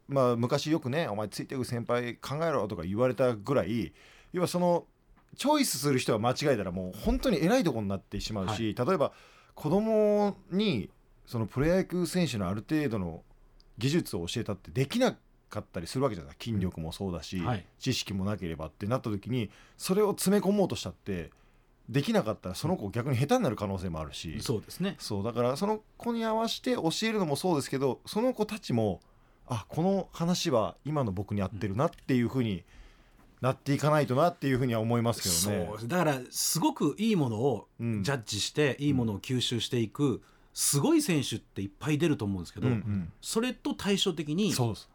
[0.08, 3.92] まあ昔よくね「お前ついてく先輩考えろ」とか言われたぐらい
[4.32, 4.86] 要はその
[5.36, 9.12] チョイスする人が間違えたらもう本当に偉いところになってしまうし、例えば
[9.54, 10.90] 子供に
[11.26, 13.22] そのプロ野球選手のある程度の
[13.76, 15.16] 技術を教えたってできな
[15.48, 16.36] かったりするわけじゃない。
[16.38, 17.64] 筋力もそうだし、はい。
[17.78, 21.30] 知識もなければってなった時にそれを詰め込もうとしたって
[21.88, 24.96] できなかったらその子逆に下手になる可能性もあるし、そうですね。
[24.98, 29.00] そうだからその子に合わせて教えるのもそうですけどその子たちも
[29.46, 32.64] あこの話は今の僕に合ってるなっていうふうに
[33.40, 35.68] なっていかないとなっていうふうには思いますけどね。
[35.78, 38.02] そうだからすごくいいものをうん。
[38.02, 40.22] ジャッジして、いいものを吸収していく
[40.60, 43.12] すごい選手っていっぱい出ると思うんですけど、うんうん。
[43.20, 44.52] それと対照的に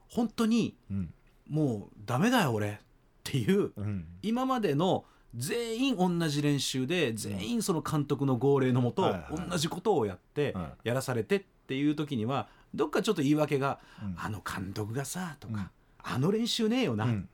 [0.09, 1.13] 本当にうん。
[1.49, 2.77] もうダメだよ俺っ
[3.23, 4.05] ていううん。
[4.21, 5.05] 今までの
[5.37, 9.15] 全員同じ練習で全員その監督の号令のもと
[9.49, 15.53] 同じことをやってはやらされてっていう時にはどっかちょっと言い訳がうん「あの監督がさ」とうん。
[15.55, 15.71] か
[16.03, 17.29] 「あの練習ねえよな」っうん。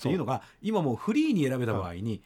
[0.00, 2.22] ていうのが今もうフリーに選べた場合に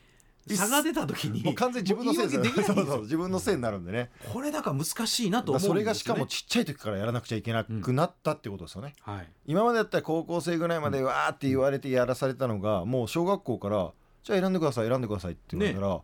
[0.57, 1.43] 差が出た時に。
[1.43, 2.87] もう完全に自分のせいもう言い訳できないんですよ。
[2.87, 4.11] そうそう自分のせいになるんでね。
[4.33, 5.75] これだから難しいなと思うんですよ。
[5.75, 9.29] ねそれがしかもちっちゃい時からやらなくちゃいけなくなったってことですよね、はい。
[9.47, 16.01] 今までだったら高校生ぐらいまでわーって言われてやらされたのがもう小学校からじゃあ選んでください選んでくださいって言われたら、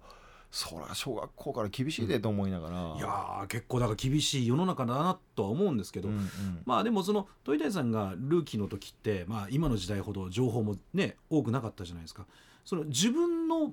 [0.51, 6.29] そりゃ小学校から厳しいでと思いながら、いやー結構だから厳しい世の中だなとは思うんですけど、うんうん。
[6.65, 12.27] まあでもその鳥谷さんがルーキーの時って、まあ、今の時代ほど情報もね多くなかったじゃないですか。
[12.65, 13.73] その自分の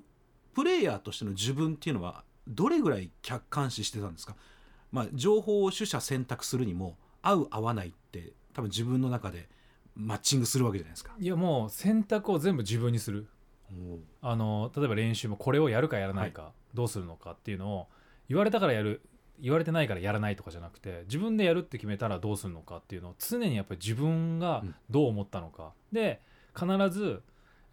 [0.53, 4.35] プレイヤーとしての自分っていうのはどれぐらい客観視してたんですか、
[4.91, 9.47] まあ、情報を取捨選択するにも合う合わないって多分自分の中で
[9.95, 11.13] マッチングするわけじゃないですか。
[11.19, 13.27] いやもう選択を全部自分にする。
[14.21, 17.87] あの例えば練習もこれをやるかやらないか、どうするのかっていうのを
[18.27, 19.01] 言われたからやる
[19.39, 26.21] 言われてないからやらないとかじゃなくて自分でやるって決めたらどうするのかっていうのを常にやっぱり自分がどう思ったのか、で
[26.53, 27.23] 必ず、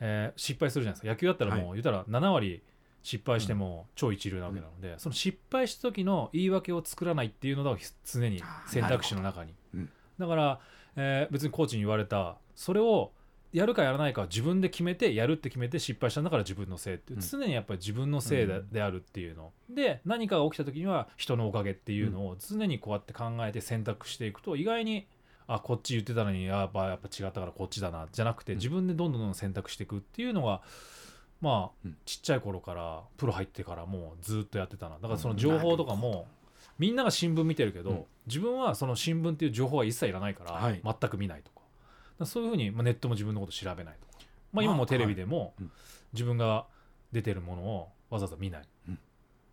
[0.00, 1.08] えー失敗するじゃないですか。
[1.08, 2.62] 野球だったらもう、は言ったら7割
[3.02, 9.90] 失敗しても超一流なわけなので、その失敗した時の言い訳を作らないっていうのが常に選択肢の中に、うん。
[10.18, 10.61] だから、
[10.96, 13.12] えー別にコーチに言われたそれを
[13.52, 17.26] やるかやらないかは自分で決めてやるって決めて失敗したんだから自分のせいっていう、うん。
[17.26, 19.52] 常にやっぱり自分のせいであるっていうの。
[19.70, 25.06] で何かが起きた時には人のおかげっていうのを常にこうやって考えて選択していくと意外に
[25.48, 28.58] あこっち言ってたのにやっぱやっぱ違ったからこっちだなじゃなくてうん。
[28.58, 30.61] 自分でどんどんどんどん選択していくっていうのが
[31.40, 31.96] まあ、うん。
[32.04, 34.96] ちっちゃい頃からプロ入ってからもうずっとやってたな。
[34.96, 36.26] だからその情報とかも、
[36.78, 38.04] みんなが新聞見てるけど、うん。
[38.26, 40.80] 自分はその新聞っていう情報は一切いらないから、はい。
[40.84, 41.56] 全く見ないとか。
[41.56, 41.66] だか
[42.20, 45.52] らそういうふうに、まあ、ネットも自分のこと調べないとか、まあ、今もテレビでもはい。
[45.61, 45.70] うん。
[46.12, 46.66] 自分が
[47.12, 48.98] 出てるものをわざわざ見ない、うん。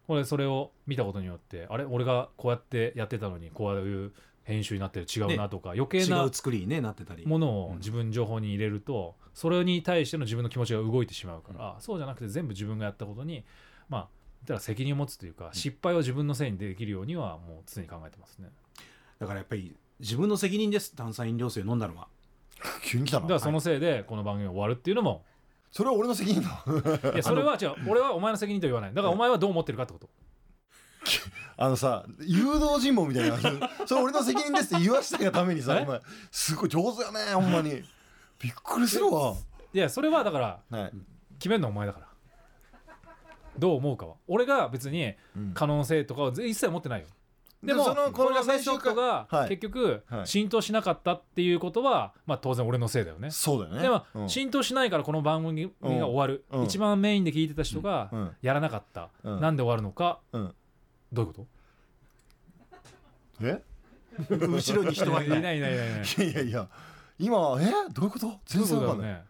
[0.07, 1.85] これそれを見たことによってあれ？
[1.85, 4.11] 俺がこうやってやってたのにこういう
[4.45, 7.27] 編集になってる違うなとか、余計違なう作りに、ね、なってたり。
[7.27, 7.73] ものうん。
[7.73, 13.43] を自分情報に入れると、それに対しての自分の気持ちが動いてしまうから、そうじゃなくて全部自分がやったことに
[13.89, 14.07] まあ
[14.41, 18.49] 言ったら責任を持つというか、失敗を自分のせいにできるようにはもう常に考えてますね。
[19.19, 20.95] だからやっぱり自分の責任です。
[20.95, 22.07] 炭酸飲料水を飲んだのは。
[22.83, 23.23] 急に来たな。
[23.23, 25.25] だからそのせいでこの番組が終わるっていうのも、
[25.71, 26.63] それは俺の責任だ。
[27.13, 28.93] いやそれは違う俺はお前の責任とは言わない。
[28.93, 30.09] だからお前はどう思ってるかってこと
[31.57, 33.37] あのさ誘導尋問みたいな。
[33.85, 35.83] それ俺の責任ですって言わしたがためにさえ？
[35.83, 36.01] お前。
[36.31, 37.81] すごい上手やねほんまに。
[38.39, 39.35] びっくりするわ。
[39.73, 40.91] いやそれはだからはい、
[41.39, 42.07] 決めるのはお前だから。
[43.57, 44.15] どう思うかは。
[44.27, 45.51] 俺が別にうん。
[45.53, 47.07] 可能性とかは一切持ってないよ。
[47.63, 49.49] でもそのこれがメソッドがはい。
[49.49, 50.27] 結局はい。
[50.27, 53.31] 浸透しなかったっていうことは、まあ、当然俺のせいだよね。
[53.31, 53.81] そうだよね。
[53.81, 54.29] でも、うん。
[54.29, 56.63] 浸透しないからこの番組が終わる、うん。
[56.65, 58.31] 一番メインで聞いてた人がうん。
[58.41, 59.39] やらなかった、うん。
[59.39, 60.19] なんで終わるのか。
[60.33, 60.55] うん
[61.15, 61.47] どういうこ
[63.41, 63.61] え？
[64.29, 65.41] 後ろに人とはいない。
[65.41, 65.87] ないいないいない。
[65.87, 66.67] いないいやいや。
[67.17, 67.71] 今え？
[67.93, 68.39] どういうこと？
[68.45, 69.23] 全然わかんない、ね。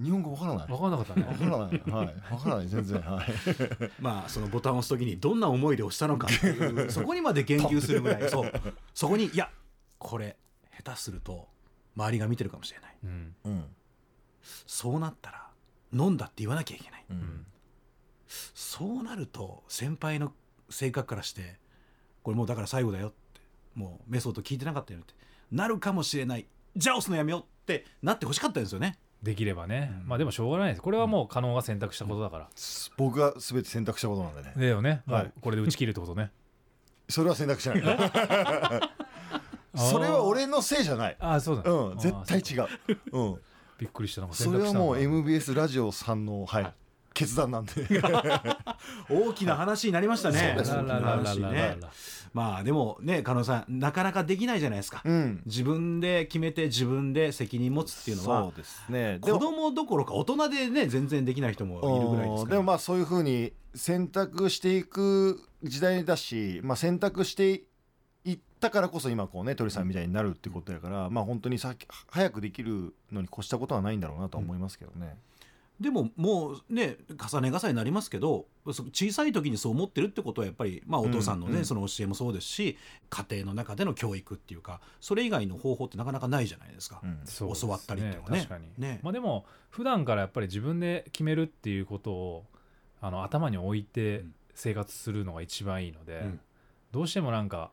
[0.00, 0.66] 日本語わからない。
[0.68, 1.26] 分かんなかったね。
[1.26, 1.82] わからない。
[1.90, 2.32] はい。
[2.32, 2.68] わからない。
[2.68, 3.00] 全然。
[3.00, 3.26] はい。
[4.00, 6.90] まあそのボタンを押す時にどんな思いで押したのかっていう。
[6.90, 8.30] そこにまで言及するぐらい。
[8.30, 8.52] そう。
[8.94, 9.50] そこにいや
[9.98, 10.36] これ
[10.82, 11.48] 下手すると
[11.96, 12.96] 周りが見てるかもしれない。
[13.04, 13.34] うん。
[13.44, 13.64] うん。
[14.66, 15.48] そうなったら
[15.92, 17.04] 飲んだって言わなきゃいけない。
[17.10, 17.46] うん。
[18.54, 20.32] そうなると先輩の
[20.72, 21.58] 性格からして
[22.22, 23.40] これもうだから最後だよって
[23.74, 25.14] もうメソッド聞いてなかったよって
[25.50, 26.46] なるかもしれない。
[26.74, 28.98] じゃあ押すのやめようってなってほしかったんですよね。
[29.22, 30.08] できればね、うん。
[30.08, 30.82] まあでもしょうがないです。
[30.82, 32.48] これはもう可能が選択したことだから、
[32.96, 34.52] 僕が全て選択したことなんでね。
[34.56, 35.24] だよね、はい。
[35.24, 36.30] もうこれで打ち切るってことね。
[37.08, 37.82] それは選択しない。
[39.76, 41.16] それは俺のせいじゃない。
[41.20, 41.98] ああそうだ、うん。
[41.98, 42.42] 絶対う。
[42.42, 42.58] 違
[42.92, 43.40] ううん。
[43.78, 44.22] びっくりした。
[44.22, 46.74] なんかそれはもう選択 MBS ラジオさんのはい
[47.14, 47.72] 決断なんで。
[49.10, 50.56] 大きな話になりましたね。
[51.50, 51.78] ね。
[52.32, 55.42] まあでもね加納さんなかなかできないじゃないですか、うん。
[55.44, 58.44] 自分で決めて自分で責任持つっていうのは。
[58.44, 59.18] そうですね。
[59.20, 62.56] 子供どころか大人でね全然できない人もいるぐらいですから。
[62.56, 67.62] でもまあそういうふうに選択していく時代だし、まあ、選択して
[68.24, 71.74] いったからこそ今こうね鳥さんみたいになるってことやから、まあ本当にさ
[72.10, 75.16] 早くできるのに越したことはないんだろうなとは思いますけどね。
[75.82, 81.64] でももうね重ね重ねになりますけどそ小さい時にそう思ってるってことはやっぱり、まあ、お父さんのね、うんうん。
[81.64, 82.78] その教えもそうですし
[83.10, 87.00] 家庭の中での教育っていうかそれ以外の方法ってなかなかないじゃないですか。
[87.02, 88.38] うんそうです教わったりっていうのはね。
[88.38, 89.00] 確かに、ね。
[89.02, 92.46] まあでも普段からやっぱり自分で決めるっていうことを
[93.00, 94.34] あの頭に置いてうん。
[94.54, 96.40] 生活するのが一番いいので、うん。
[96.92, 97.70] どうしてもなんか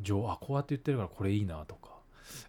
[0.00, 1.90] 情あこうやって言ってるからこれいいなとか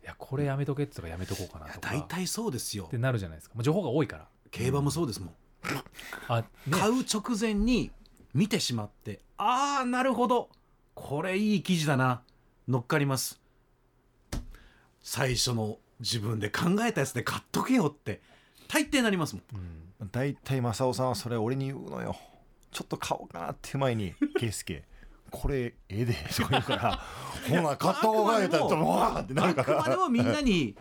[0.04, 1.89] いやこれやめとけって言ったからやめとこうかなとか。
[1.91, 2.86] 大体そうですよ。
[2.86, 5.34] ってなるじゃないですか、まあ、情報が多いから競馬もそうですもん、
[6.28, 7.91] あ、ね、買う直前に
[8.34, 10.50] 見てしまってああなるほど。
[10.95, 12.22] これいい記事だな。
[12.68, 13.39] 乗っかります。
[15.02, 18.22] 最初の自分で考えたやつで買っとけよって
[18.68, 19.43] 大抵なりますもん。
[20.02, 20.12] うん。
[20.12, 22.18] 大体正雄さんはそれ俺に言うのよ。
[22.72, 24.84] ちょっと買おうかなっていう前に「圭介
[25.30, 27.00] これええで」とか言うから
[27.50, 30.76] 「ほな買った方がええたらあくまでもわーってなるかあくまでらもみんなに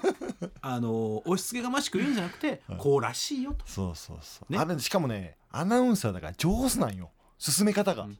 [0.60, 3.66] あの押し付けがましく言うんじゃなくてこうらしいよと。
[3.66, 4.58] そうそうそう、ね。
[4.58, 7.10] あれしかもねアナウンサーだから上手なんよ。
[7.38, 8.18] 進め方が、うん。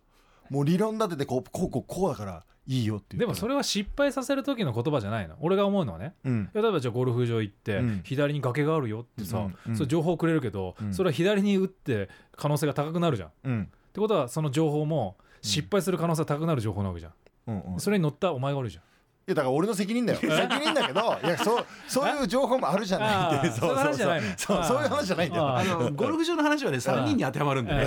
[0.50, 5.36] もう理論立ててこうこうこうこうだからいいよっていうでもそれは失敗させる時の言葉じゃないの。
[5.40, 6.14] 俺が思うのはね。
[6.24, 6.50] うん。
[6.54, 8.00] 例えばじゃあゴルフ場行って、うん。
[8.04, 9.56] 左に崖があるよってさ、うん。
[9.68, 9.76] うん。
[9.76, 10.94] それ情報くれるけど、うん。
[10.94, 13.28] それは左に打って可能性が高くなるじゃん。
[13.28, 13.68] っうん。
[13.92, 15.16] てことはその情報も
[15.46, 17.12] 失敗する可能性が高くなる情報なわけじゃん。
[17.48, 17.80] うんうん。
[17.80, 18.82] それに乗ったお前が悪いじゃん。
[19.28, 20.20] いやだから俺の責任だよ。
[20.20, 23.38] 責任だけどいやそうそういう情報もあるじゃない。
[23.38, 24.28] って そういう話じゃないの？
[24.36, 25.48] そうそういう話じゃないんだよ。
[25.48, 27.86] ああのゴルフ場の話はね3人に当てはまるんでね。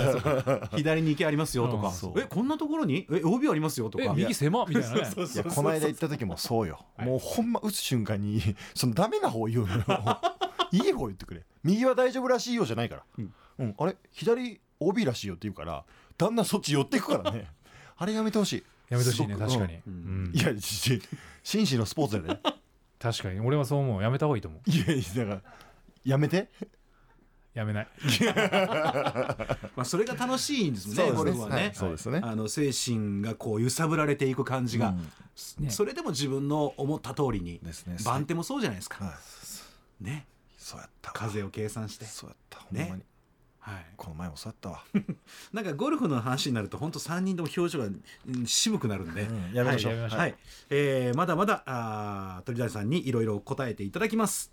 [0.76, 1.88] 左に行けありますよとか。
[1.88, 3.06] うんえこんなところに？
[3.10, 4.04] え OB ありますよとか。
[4.04, 4.96] え右狭みたいなね。
[4.98, 6.78] いやこの間行った時もそうよ。
[6.98, 8.42] もうほんま打つ瞬間に
[8.74, 9.84] そのダメな方言うのよ。
[10.72, 11.42] いい方言ってくれ。
[11.64, 13.02] 右は大丈夫らしいよじゃないから。
[13.16, 13.34] うん。
[13.60, 13.74] うん。
[13.78, 13.96] あれ？
[14.12, 15.84] 左 OB らしいよって言うから
[16.20, 17.48] だんだんそっち寄っていくからね。
[17.96, 18.64] あれやめてほしい。
[18.90, 20.24] やめてほしいね確かに、ううん。
[20.32, 21.00] んいやし
[21.42, 22.40] 紳士のスポーツだよね。
[22.98, 23.40] 確かに。
[23.40, 24.02] 俺はそう思う。
[24.02, 24.70] やめた方がいいと思う。
[24.70, 25.54] いやいやだから
[26.04, 26.50] やめて。
[27.54, 27.88] やめない。
[29.74, 31.64] まあそれが楽しいんですもんねゴルフははい。
[31.64, 32.20] ねそうですね。
[32.22, 34.90] あの精神がこう揺さぶられていく感じが。
[34.90, 35.64] うん。
[35.64, 35.70] ね。
[35.70, 37.96] それでも自分の思った通りにですね。
[38.04, 39.04] 番手もそうじゃないですか。
[39.04, 39.14] は
[40.00, 40.04] い。
[40.04, 40.26] ね。
[40.58, 41.14] そうやったわ。
[41.16, 42.04] 風を計算して。
[42.04, 43.02] そうやったほんねまに
[43.60, 43.86] はい。
[43.96, 44.84] この前もそうやったわ。
[45.52, 49.98] なんかゴルフの話になると本当3人とも表情がうん渋くなるんで、うんやめましょう。
[49.98, 50.34] はいはい。
[50.70, 54.52] えーまだまだあー鳥谷さんにいろいろ答えていただきます。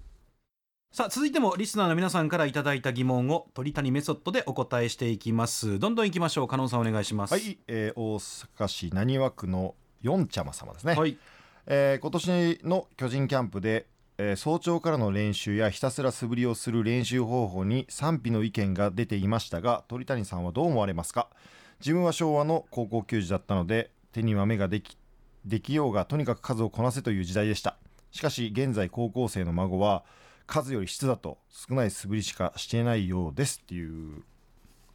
[0.92, 5.80] さあ続いてもリスナーの皆さんからいただいた疑問を鳥谷メソッドでお答えしていきます。
[5.80, 6.48] どんどんいきましょう。
[6.48, 7.32] 加納さんお願いします。
[7.34, 11.18] はい、えー大阪市浪速区の四茶間様ですね、はい。
[11.66, 13.88] えー今年の巨人キャンプで、
[14.20, 21.30] えー早朝からの練習やひたすら素振りをする練習方法に賛否の意見が出ていましたが鳥谷さんはどう思われますか？
[21.80, 24.98] 自分は昭和の高校球児だったので手には目ができ
[25.46, 27.78] できようがとにかく数をこなせという時代でした。
[28.12, 30.04] しかし現在高校生の孫は
[30.48, 34.24] 数より質だと少ない素振りしかしていないようですっていう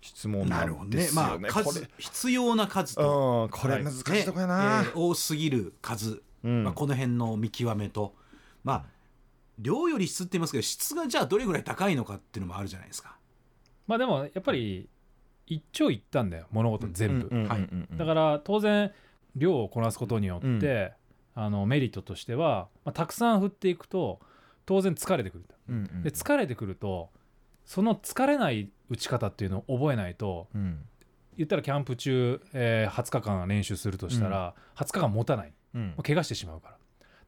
[0.00, 1.38] 質問ななるほんですどね。
[1.38, 4.82] まあ数れ必要な数と、うん、これはい難しいとこやな。
[4.82, 6.64] ねえー多すぎる数、うん。
[6.64, 8.16] まあ、この辺の見極めと。
[8.64, 8.84] まあ
[9.62, 13.16] 量より質って言いますけど質がじゃあどれぐらい高いのかっていうのもあるじゃないですか。
[13.86, 14.88] まあでもやっぱり
[15.46, 17.88] 一長一短だよ物事全部、うんうんはいうん。
[17.90, 18.92] うんだから当然
[19.36, 20.92] 量をこなすことによって、
[21.34, 24.20] あのメリットとしては、まあ、たくさん振っていくと
[24.66, 25.54] 当然疲れてくると。
[25.68, 27.10] うんうんで疲れてくると
[27.64, 30.84] その疲れない打ち方っていうのを覚えないとうん。
[31.38, 35.86] 言ったらキャンプ中、えー20日間練習するとしたら、20日間持たない、うん。
[35.88, 36.76] まあ怪我してしまうから。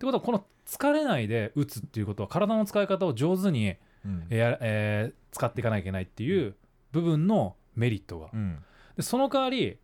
[0.05, 3.75] ってことはこの疲れないで打つっていうことは体の使い方を上手に、
[4.05, 4.27] うん。
[4.31, 6.55] ええー使っていかなきゃいけないっていう
[6.93, 8.29] 部分のメリットが。
[8.33, 8.59] うん。
[8.97, 9.79] でその代わり、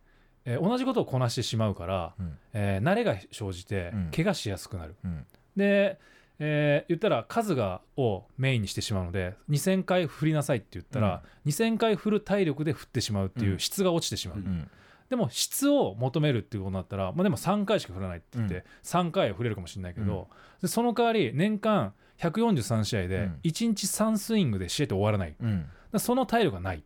[0.45, 2.37] えー同じことをこなしてしまうから、うん。
[2.53, 4.11] えー慣れが生じてうん。
[4.15, 4.95] 怪我しやすくなる。
[5.03, 5.25] うん。
[5.57, 5.99] で、
[6.39, 13.59] えー言ったら数がをメインにしてしまうので2000回振りなさいって言ったら、2000回振る体力で振ってしまうっていううん。
[13.59, 14.69] 質が落ちてしまう、うんうん
[15.11, 18.63] でも質を求めるっていうことになったら、まあ、でも3回しか振らないって言って、うん。
[18.81, 20.29] 3回は振れるかもしれないけど、
[20.61, 23.39] でその代わり年間143試合でうん。
[23.43, 25.35] 1日3スイングで試合って終わらない。
[25.37, 25.65] うん。
[25.91, 26.83] らその体力がない。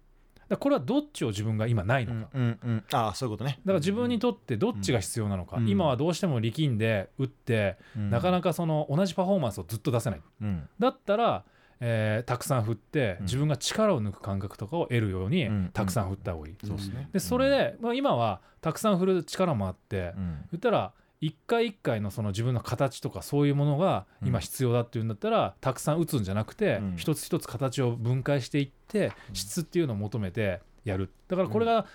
[0.49, 3.59] だこれはどっちを自分が今ないのか、うんうんああそういうことね。
[3.63, 5.69] だから自分にとってどっちが必要なのか、うん。
[5.69, 10.21] 今はどうしても力んで打って、なかなかかその同じパフォーマンスをずっと出せない。
[10.41, 10.67] うん。
[10.79, 11.45] だったら、
[11.79, 13.25] えーたくさん振ってうん。
[13.25, 15.69] 自分が力を抜く感覚とかを得るようにうん。
[15.73, 17.09] たくさん振った方がいい、そうですね。
[17.13, 20.45] でそれで、まあ、今はたくさん振る力もあって、うん。
[20.51, 26.95] 言ったら一回一回のその自分の形とかそういうものが今必要だっていうんだったら、たくさん打つんじゃなくて、うん。
[26.97, 31.09] 一つ一つ形を分解していって質っていうのを求めてやる。
[31.27, 31.85] だからこれが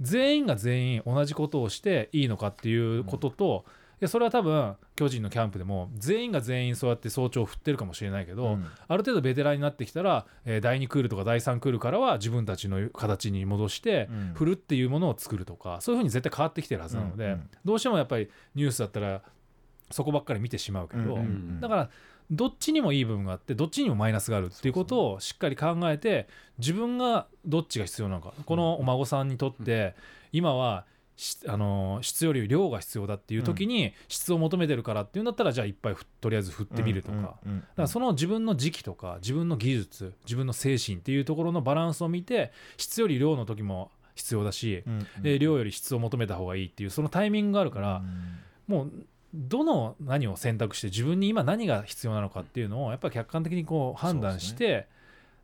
[0.00, 3.70] 全員が全員同じことをしていいのかっていうことと、い
[4.00, 8.66] やそれは多分巨人のキャンプでも全員が全員そうやって早朝振ってるかもしれないけど、うん。
[8.86, 14.32] ある程度ベテランになってきたら、えー第2クールとか第3クールからは自分たちの形に戻してうん。
[14.34, 19.22] 振るっていうものを作るとかそういうふうに絶対変わってきてるはずなので、うんうんどうしてもやっぱりニュースだったら
[19.90, 21.90] そこばっかり見てしまうけど、うんうんだから
[22.30, 26.28] どっちにもいい部分があってどっちにもマイナスがあるっていうことをしっかり考えて
[26.58, 28.34] 自分がどっちが必要なのか。
[28.44, 29.94] このお孫さんにとって
[30.30, 30.97] 今はし
[31.48, 37.16] あの質より量が必要だっていう時に質を求めてるからっていうんだったらじゃあいっぱいふとりあえず振ってみるとか。
[37.16, 45.06] だからその自分の時期とか自分の技術自分の精神っていうところのバランスを見て質より量の時も必要だし、うんうん。
[45.24, 48.02] えー量より質を求めた方がいいっていうそのタイミングがあるから、
[48.66, 48.92] もう
[49.34, 54.86] どの何を選択して自分に今何が必要なのかっていうのをやっぱり客観的にこう判断して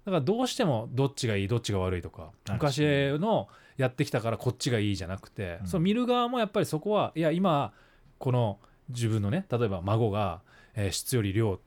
[0.06, 2.80] だからどうしてもどっちがいいどっちが悪いとか昔
[3.18, 5.66] のやってきたからこっちがいいじゃなくて、うん。
[5.66, 7.72] その見る側もやっぱりそこはいや今
[8.18, 8.58] この
[8.88, 10.40] 自分のね例えば孫が、
[10.74, 11.58] えー質より量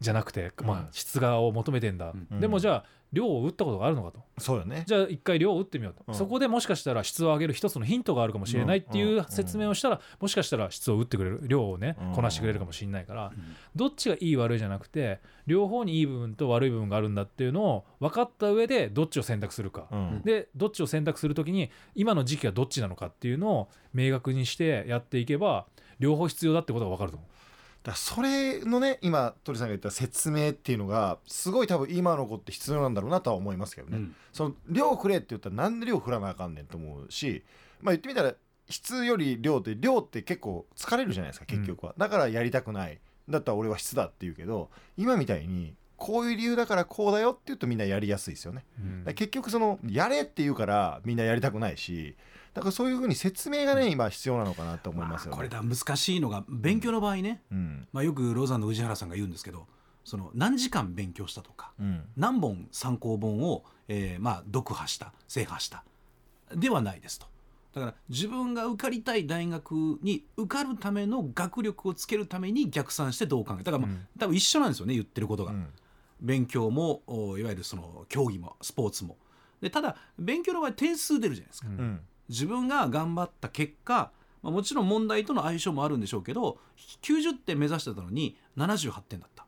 [0.00, 0.78] じゃなくて、まうん。
[0.80, 2.40] あ、質側を求めてんだ、うん。
[2.40, 4.20] でもじゃあ量を打ったことがあるのかと。
[4.38, 4.84] そうよね。
[4.86, 6.14] じゃあ一回量を打ってみようと、うん。
[6.14, 12.12] そこでもしかしたら質を上げる一つのヒントがあるかもしれないっていう説明をしたら、もしかしたら質を打ってくれる量をねうん。
[12.12, 13.56] こなしてくれるかもしれないから、うん。
[13.74, 20.22] どっちがいい悪いじゃなくて両方にいい部分と悪い部分があるんだっていうのを分かった上でどっちを選択するか、うん。
[20.24, 25.66] でどっちを選択するときに今の時期はどっちなのかっていうのを明確にしてやっていけば
[25.98, 27.28] 両方必要だってことが分かると思う。
[27.88, 34.14] だそれのね今鳥さんが言った説明っていうのがすごい多分今の子って必要なんだろうなとは思いますけどね、うん。
[34.32, 37.42] その量くれって言ったらなんで量振らなあかんねんと思うし
[37.80, 38.34] まあ言ってみたら
[38.68, 42.98] 質より量って量って結構疲れるじゃないですか結局は、だからやりたくない。
[43.30, 48.64] だったら俺は質だって言うけど今みたいにこういう理由だからこうだよって言うとみんなやりやすいですよね。
[49.04, 49.14] うん。
[49.14, 52.16] 結局そのやれって言うからみんなやりたくないし
[52.54, 57.88] だからそういうふうに説明がね今必要なのかなと思いますよね、まあこれだ難しいのが勉強の場合ね、うん。
[57.92, 59.66] まあ、よくローザンの宇治原さんが言うんですけど
[60.04, 62.04] その何時間勉強したとかうん。
[62.16, 65.84] 何本参考本を、えーまあ、読破した制覇した
[66.54, 67.26] ではないですと。
[67.74, 69.72] だから自分が受かりたい大学
[70.02, 74.06] に受かるための学力をつけるために逆算してどう考えだから、まあうん。
[74.18, 75.66] 多分一緒なんですよね言ってることが、うん
[76.20, 79.16] 勉強もおいわゆるその競技もスポーツも。
[79.60, 81.78] でただ勉強の場合点数出るじゃないですか、うん。
[81.78, 84.10] うん自分が頑張った結果、
[84.42, 86.58] まあ、もちろん問題との相性もあるんでしょうけど
[87.02, 89.46] 90点目指してたのに78点だった。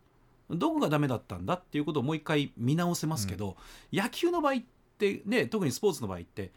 [0.51, 3.57] どこがダメだったんだっていうことをもう一回見直せますけど、
[3.93, 4.57] 野球の場合っ
[4.99, 6.53] てね特にスポーツの場合って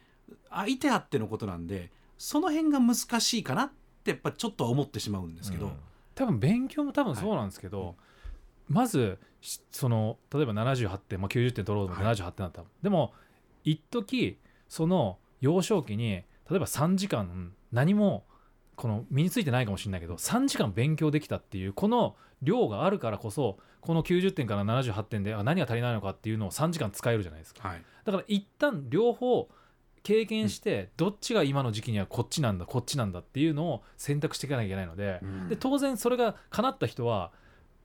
[0.50, 3.72] 相手あってのことなんでその辺が難しいかなっ
[4.04, 5.74] てやっぱちょっとは思ってしまうんですけど、
[6.16, 7.96] 多分勉強も多分そうなんですけど、はい
[8.68, 13.14] まずしその例えば78点、まあ、90点取ろうと思って78点だった、でも
[13.64, 14.40] 一時
[14.70, 18.26] その幼少期に例えば3時間何も
[18.76, 27.68] この身についてないかもしれないけど3時間勉強できたっていうこの量があるからこそこの90点から78点であ何が足りないのかっていうのを3時間使えるじゃないですか。
[27.68, 27.82] はい。
[28.06, 29.50] だから一旦両方
[30.04, 37.32] 経験してどっちが今の時期にはこっちなんだこっちなんだっていうのを選択していかなきゃいけないので、で当然それが叶った人は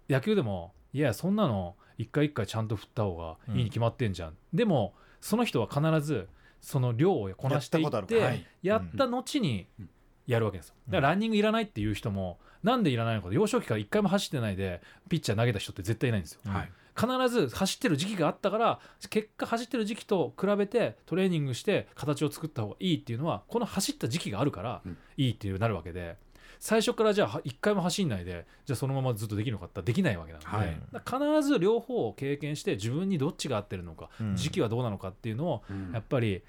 [0.08, 6.28] 野球でもいやそんなの一回一回ちゃんと振った方がいいに決まってんじゃん、でもその人は必ず
[6.60, 8.46] その量をこなしていやってはい。
[8.62, 9.90] やった後にうん。
[10.26, 10.74] やるわけですよ。
[10.88, 16.40] だからランニングいらないっていう人もなんでいらないのか幼少期から一回も走ってないでピッチャー投げた人って絶対いないんですよ。
[16.44, 16.70] はい。
[16.94, 24.98] 必ず走ってる時期があったから結果走ってる時期と比べてトレーニングして形を作った方がいいっていうのはこの走った時期があるからうん。
[25.16, 26.16] いいっていうなるわけで
[26.60, 30.80] 最初からじゃあ一回も走んないでじゃあそのままずっとできるのかってできないわけなんで、はい。
[31.04, 34.36] 必ず両方を経験して自分にどっちが合ってるのか、うん。
[34.36, 35.92] 時期はどうなのかっていうのをうん。
[35.92, 36.42] やっぱり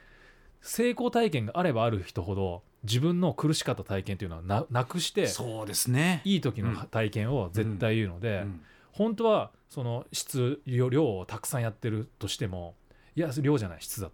[0.61, 6.21] 成功体験があればある人ほど自分の苦しかった体験っていうのはななくしてそうですね。
[6.25, 8.41] いい時の体験を絶対言うので。
[8.43, 8.61] うん。
[8.91, 12.75] 本当はその質量量をたくさんやってるとしても
[13.15, 14.13] いや量じゃない質だと。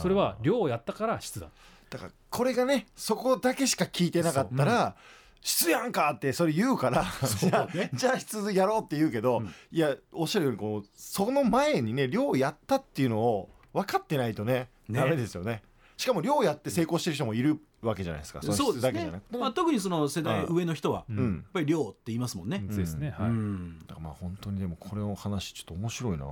[0.00, 1.48] それは量をやったから質だ
[1.90, 4.96] だからこれがねそこだけしか聞いてなかったら
[5.40, 7.04] 「質やんか!」ってそれ言うから
[7.38, 9.54] じゃあじゃあ質やろうって言うけど、うん。
[9.70, 15.00] いやおっしゃるようにこうその前にね量やったっていうのを分かってないとねね。
[15.00, 15.62] ダメですよね。
[15.96, 18.40] しかも量やって成功してる人もいるわけじゃないですか。
[18.42, 20.56] のそうです質だけじゃねまあ、特にその世代うん。
[20.56, 22.64] 上の人は、やっうんぱり量って言いますもんね。
[22.70, 23.78] そうですね、はい、うん。
[23.80, 26.24] だからまあ本当にでもこれの話ちょっと面白いな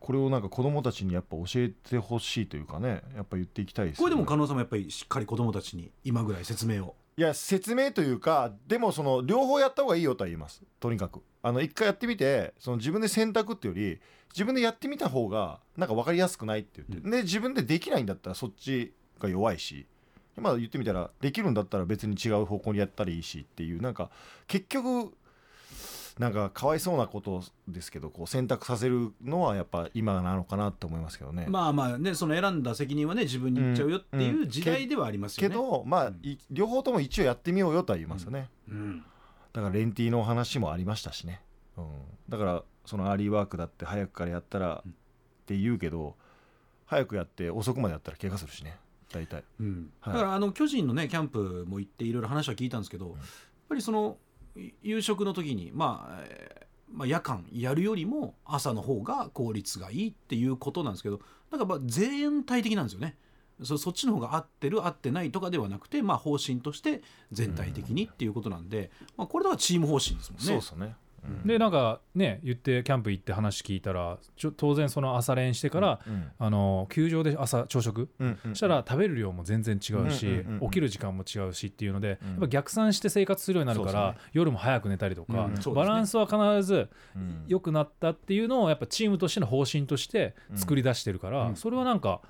[0.00, 4.10] これをなんか子供たちにやっぱ教えてほしいというかねやっぱ言っていきたいですよね。
[4.10, 6.94] これでも加納さんもやっぱりしっかり子供たちに今ぐらい説明を。
[7.16, 10.62] いや説明というかでもその両方やった方がいいよとは言います。
[10.80, 11.22] とにかく。
[11.42, 14.00] あの一回やってみてその自分で選択っていうより
[14.32, 19.86] 自分でやってみた方がなんか分かりやすくないって言って、で自分でできないんだったらそっちが弱いし。
[20.40, 24.10] まあ言ってみたらできるんだったら別に違う方向にやったらいいしっていうなんか
[24.46, 25.12] 結局
[26.18, 31.46] なんかかわいそうなことですけどこう選択させるのはやっぱ今なのかなと思いますけどね。
[31.48, 35.48] まあまあねその選んだ責任はね自分にいっちゃうよっていう時代ではありますよね。
[35.48, 36.12] けどまあ、
[36.50, 38.50] 両方とも一応やってみようよとは言いますよね。
[38.68, 39.04] うん。
[39.52, 41.40] だからレンティーの話もありましたしね、
[41.76, 41.84] うん、
[42.28, 44.92] だからそのアーリーワークだって早くからやったらうん。
[44.92, 44.94] っ
[45.46, 46.14] て言うけど
[46.84, 48.76] 早くやって遅くまでやったら怪我するしね。
[49.12, 49.44] 大体。
[49.60, 49.90] うん。
[50.00, 50.14] はい。
[50.14, 53.16] だからあの巨人のねキャンプも行っていろいろ話は聞いたんですけど、やっ
[53.68, 54.27] ぱりそのい
[54.82, 63.16] 夕食の時に、まあえーまあ、夜間やるよりも朝の方が効率がいいっていうことなんですけどなんかまあ全体的なんですよね。
[63.64, 67.02] そっちの方が合ってる合ってないとかではなくて、まあ、方針として
[67.32, 70.46] 全体的にっていうことなんで、まあ、これだからチーム方針ですもんね。
[70.46, 70.94] そうですね
[71.44, 74.18] でなんかね言ってキャンプ行って話聞いたら
[74.56, 78.50] 当然その朝練してから、うんあの球場で朝朝食うんうん。
[78.50, 80.62] そしたら食べる量も全然違うし、うんうんうん。
[80.62, 82.28] うん起きる時間も違うしっていうので、うん。
[82.30, 87.44] やっぱ逆算して生活するようになるから、そうです夜も早く寝たりとか、バランスは必ずうん。
[87.46, 91.56] 良くなったっていうのをやっぱチームとしての方針として作り出してるから、うん。
[91.56, 92.20] それはなんか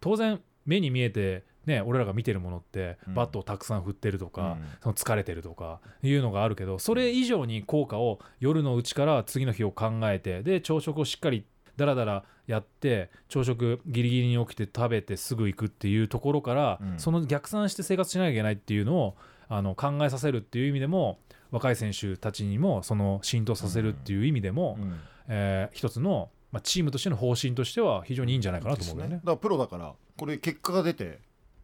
[0.00, 3.14] 当然目に見えてね俺らが見てるものってうん。
[3.14, 4.64] バットをたくさん振ってるとか、うん。
[4.82, 11.44] その疲れてるとかいうのがあるけどそれ以上に効果を夜のうちから次の日を考えてで朝食をしっかり
[11.76, 16.98] ダラダラやって朝食ギリギリに起きて食べてすぐ行くっていうところから、うん。
[16.98, 19.16] その逆算して生活しなきゃいけないっていうのを
[19.48, 21.18] あの考えさせるっていう意味でも
[21.50, 25.00] 若い選手たちにもその浸透させるっていう意味でも、うん。
[25.28, 29.24] えー一つの、まあ、チームとしての方針としては非常にいいんじゃないかなと思うんだよねです。
[29.24, 31.20] だからプロだからこれ結果が出て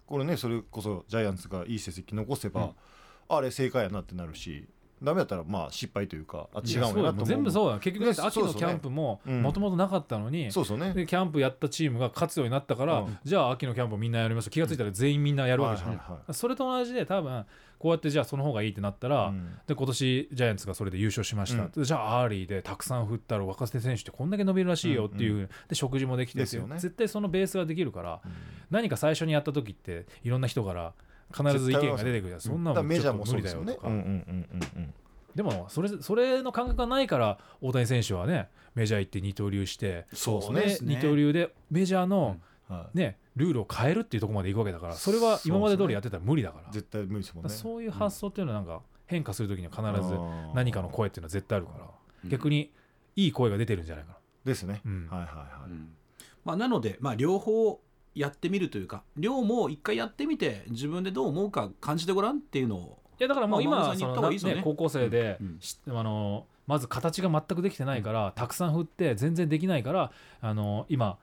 [0.06, 2.70] これねそれこそジャイアンツがいい成績残せば、うん。
[3.28, 4.68] あれ正解やなってなるし
[5.02, 10.92] ダメだったらまあ失敗というかあ違うなと全部そうだよ結局秋のキャンプももともとなかったのに、そうそうね。
[10.94, 13.18] でキャンプやったチームが勝つようになったから、うん。
[13.24, 16.34] じゃあ秋のキャンプみんなやりましょう気がついたら全員みんなやるわけじゃん、はいはいはい。
[16.34, 17.44] それと同じで多分
[17.78, 19.58] こうやってじゃあその方がいいってなったら、うん。
[19.66, 26.78] で今年ジャイアンツがそれで優勝しました、じゃあアーリーでたくさん振ったら若手選手ってこんだけ伸びるらしいよっていう、うんで食事もできてですよね。
[26.78, 28.32] 絶対そのベースができるからうん。
[28.70, 30.94] 何か最初にやった時っていろんな人から
[31.34, 32.40] 必ず意見が出てくるじゃん。
[32.40, 34.94] そんなだからのメジャーも無そうですよね理だよとか、うんうんうんうんうん。
[35.34, 40.94] でもそれそれの感覚がないから大谷選手はねメジャー行って二刀流してそうでですね。
[40.94, 42.98] 二刀流でメジャーの、はい。
[42.98, 46.72] ね、ルールを変えるっていうところまでいくわけだからそれは今まで通りやってたら無理だから。
[46.72, 47.50] 絶対無理ですもんね。
[47.50, 50.14] そういう発想っていうのはなんか変化する時には必ず
[50.54, 51.84] 何かの声っていうのは絶対あるから
[52.24, 52.30] うん。
[52.30, 52.72] 逆に
[53.14, 54.18] いい声が出てるんじゃないかな。
[54.44, 55.08] ですね、うん。
[55.10, 55.88] はいはいはい、うん。
[56.44, 57.80] まあ、なので、まあ、両方
[58.16, 64.54] やってみるというか両も一回やってみて自分でどう思うか感じてごらんっていうのをいやだからもう今ね。
[64.54, 65.44] ね高校生でう
[65.92, 65.98] ん。
[65.98, 70.10] あのまず形が全くできてないからたくさん振って全然できないから
[70.40, 71.18] あの今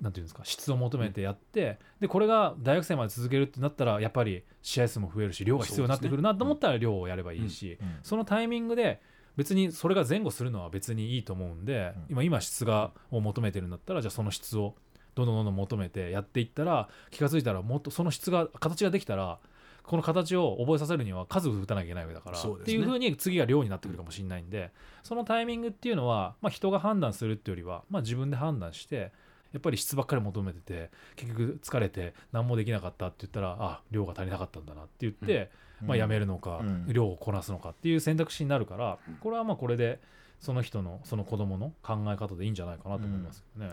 [0.00, 7.98] なんていうんですか質を求めてやってでこれが大学生まで続けるってなったらやっぱり試合数も増えるし量が必要になってくるなと思ったら量をやればいいしうん。
[8.02, 9.00] そのタイミングで
[9.36, 12.04] 別にそれが前後するのは別にいいと思うんで、うん。
[12.10, 14.74] 今今質がを求めてるんだったらじゃあその質を
[15.16, 19.38] どんどんどんどん求めてやっていったら気が付いたらもっとその質が形ができたら
[19.82, 22.50] この形を覚えさせるには数打たなきゃいけないわけだから、ね。
[22.60, 29.12] っていうふうに次が量になってくるかもしれないんでそのタイミングっていうのは、まあ、人が判断するっていうよりは、まあ、自分で判断して
[29.52, 35.50] やっぱり質ばっかり求めてて結局疲れて何もできなかったって言ったらあ量が足りなかったんだなって言って、
[35.80, 36.86] まあ、やめるのか、うん。
[36.92, 40.00] 量をこなすのかっていう選択肢になるからこれはまあこれで
[40.40, 43.72] その人のその子供の考え方でいいんじゃないかなと思いますよね。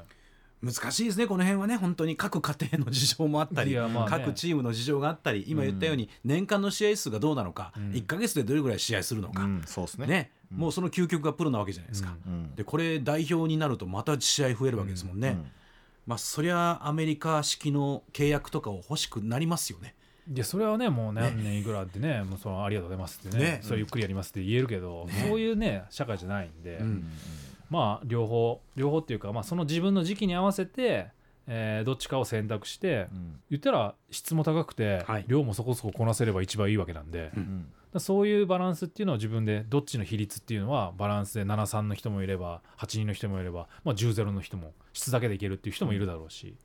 [0.63, 1.75] 難しいですねこの辺はね。
[1.75, 3.81] 本当に各家庭の事情もあったり、ね。
[4.07, 7.91] 各チームの事情があったり今言ったように年間の試合数がどうなのか、うん。
[7.91, 10.07] 1か月でどれぐらい試合するのか、うんそうですね。
[10.07, 10.31] ね。
[10.53, 10.57] うん。
[10.59, 12.15] もうその究極がプロなわけじゃないですか。
[12.25, 12.55] うんうん。
[12.55, 15.51] でこれ代表になるとまた試合増えるわけですもんね、うん。
[16.07, 19.95] まあそりゃアメリカ式の契約とかを欲しくなりますよね。
[20.33, 23.43] いやそれはねもう何年いくらってねもうそのありがとうございますってね。
[23.43, 23.59] ね。
[23.61, 25.25] それゆっくりやりますって言えるけど、ね。
[25.27, 27.11] そういうね社会じゃないんで、うん
[27.73, 31.07] まあ両方両方っていうか、まあ、その自分の時期に合わせて、
[31.47, 33.39] えーどっちかを選択してうん。
[33.49, 35.25] 言ったら質も高くて、はい。
[35.27, 37.67] 量もそこそここなせれば一番いいわけなんで、だかうん。
[37.93, 46.57] らそういうバランスっていうのを自分でどっちの比率っていうのはバランスで73の人もいれば82の人もいれば、まあ、10-0の人も質だけでいけるっていう人もいるだろうし、だか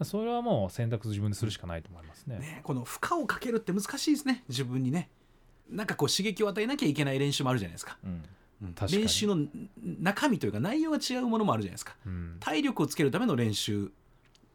[0.00, 2.38] らそれはもう選択自分でするしかないと思いますね。
[2.38, 4.44] ねこの負荷をかけるって難しいですね。
[4.48, 5.10] 自分にね。
[5.70, 8.22] なんかこう刺激を与えなきゃいけない練習もあるじゃないですか,、うん
[8.90, 9.46] 練習の
[9.82, 11.96] 中身というか内容が違うものもあるじゃないですか。
[12.06, 12.36] うん。
[12.40, 13.90] 体力をつけるための練習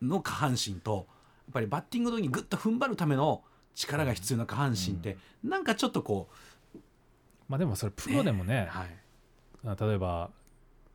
[0.01, 1.07] の下半身と
[1.47, 3.43] やっぱりバッティングの時にグッと踏ん張るための
[3.73, 6.29] 力が必要な下半身って、なんかちょっとこ
[7.47, 8.87] まあ、でもそれプロでもう、ねはい、
[9.65, 10.31] あ例えば、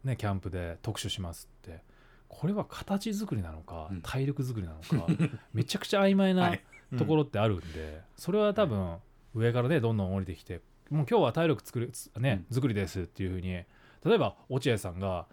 [0.05, 1.83] ね、キャンプで特集しますって
[2.29, 4.03] これは形作りなのか、うん。
[4.03, 5.07] 体力作りなのか
[5.53, 6.63] めちゃくちゃ曖昧はない
[6.97, 8.97] ところってあるんで、それは多分
[9.35, 13.67] 上からねどんどん降りてきてもう今日は体力作り、つね作りですっていうふうに例
[14.15, 15.27] えば落合さんが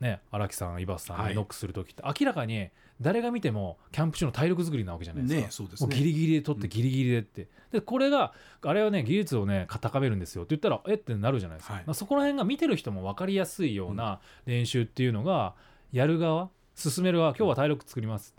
[0.00, 1.30] ね荒木さん井端さんはい。
[1.30, 2.70] にノックする時って明らかに
[3.00, 5.40] 誰が見てもキャンプ中の体力作りなわけじゃないですか。
[5.40, 5.86] ねそうですね。
[5.88, 8.32] もうギリギリで取ってギリギリでって、でこれが
[8.62, 11.94] あれはね技術をね高めるんですよって言ったらえってなるじゃないですか,、はい。
[11.94, 15.54] そこら辺が見てる人も分かりやすいような練習っていうのが
[15.92, 18.34] やる側進める側今日は体力作ります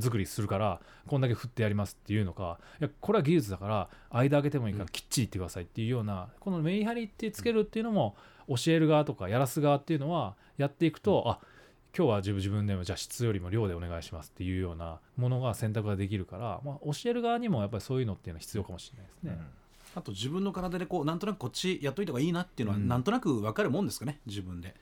[0.00, 8.16] 作りするからこんだけ振ってやりますっていうのかいやこれは技術だから間開けてもいいからきっちり言ってくださいっていうようなこのメリハリってつけるっていうのも
[8.48, 11.38] 教える側とかやらす側っていうのはやっていくと、あ
[11.96, 19.38] 今日は自分自分でもじゃあ質よりも量でお願いしますっていうようなものが選択ができるから、まあ、教える側にもやっぱりそういうのっていうのは必要かもしれないですね。
[19.94, 22.88] あと自分の体でこうなんとなくこっちやっといた方がいいなっていうのはうん。
[22.88, 24.74] なんとなく分かるもんですかね自分で。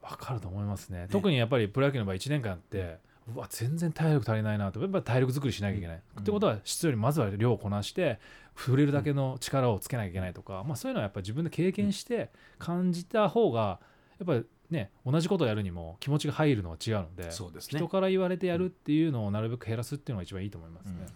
[0.00, 1.08] 分かると思いますね。
[1.10, 2.98] 特にやっぱりプロ野球の場合1年間やって
[3.34, 4.80] うわ全然体力足りないなと。
[4.80, 8.18] やっぱり体力作りしなきゃいけない、ってことは質よりまずは量をこなして
[8.56, 13.80] 触れるだけの力をつけなきゃいけないとか、まあ、そういうのはやっぱり自分で経験して感じた方が
[14.18, 17.78] やっぱりね同じことをやるにも気持ちが入るのは違うのでそうですね。
[17.78, 21.06] 人から言われてやるっていうのをなるべく減らすっていうのが一番いいと思いますね。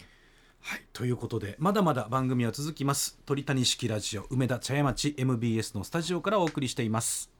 [0.59, 3.19] はい、ということでまだまだ番組は続きます。
[3.25, 7.36] 鳥谷式ラジオ梅田茶屋町 MBS のスタジオからお送りしています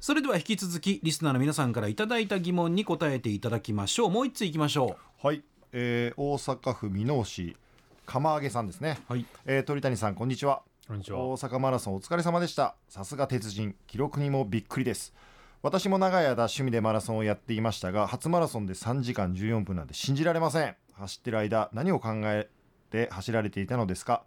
[0.00, 4.10] それでは引き続きリスナーの皆さんからいただいた疑問に答えていただきましょう。
[4.10, 5.42] もう一ついきましょはい、
[5.72, 7.56] えー大阪府箕面市
[8.06, 9.26] 釜揚げさんですね、うはい。
[9.44, 10.62] えー鳥谷さんこんにちは。
[10.86, 11.18] こんにちは。
[11.18, 12.76] 大阪マラソンお疲れ様でした。
[12.88, 15.12] さすが鉄人記録にもびっくりです。
[15.62, 20.76] 私も長い間趣味でマラソンをやっていましたが初マラソンで3時間14分なんて信じられません。
[20.92, 22.48] 走ってる間何を考え
[22.90, 24.22] て走られていたのですか。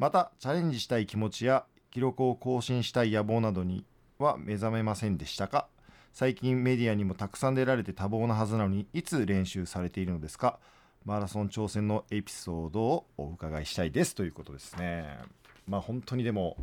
[0.00, 3.84] またチャレンジしたい気持ちや記録を更新したい野望などに
[4.22, 5.68] は目覚めませんでしたか？
[6.12, 10.58] 最近メディアにもたくさん出られて多忙なはずなのにいつ練習されているのですか？
[11.04, 15.18] マラソン挑戦のエピソードをお伺いしたいですということですね。
[15.66, 16.56] まあ本当にでも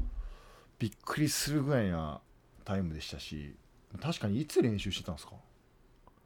[0.78, 2.22] びっくりするぐらいな
[2.64, 3.55] タイムでしたし
[4.01, 5.34] 確かにいつ練習してたんですか？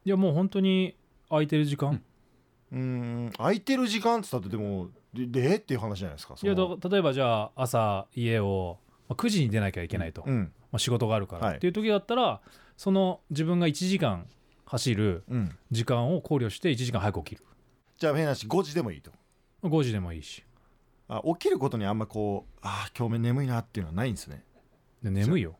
[0.04, 0.96] いやもう本当に
[1.30, 2.02] 空いてる時間、
[2.70, 8.78] うーん空いてる時間って言ったってでもででっていう話じゃないですかいや例えばじゃあ朝家を、
[9.08, 11.56] まあ、9時に出なきゃいけないと、まうんあ、仕事があるから、はい。
[11.56, 12.40] っていう時だったら
[12.76, 14.26] その自分が1時間
[14.66, 15.56] 走るうん。
[15.70, 17.44] 時間を考慮して1時間早く起きる。
[17.98, 19.10] じゃあ変なし5時でもいいと。
[19.62, 20.44] 5時でもいいし。
[21.08, 24.42] あ起きることにあんまこうあー今日眠いなっていうのはないんですね。
[25.02, 25.56] で眠いよ。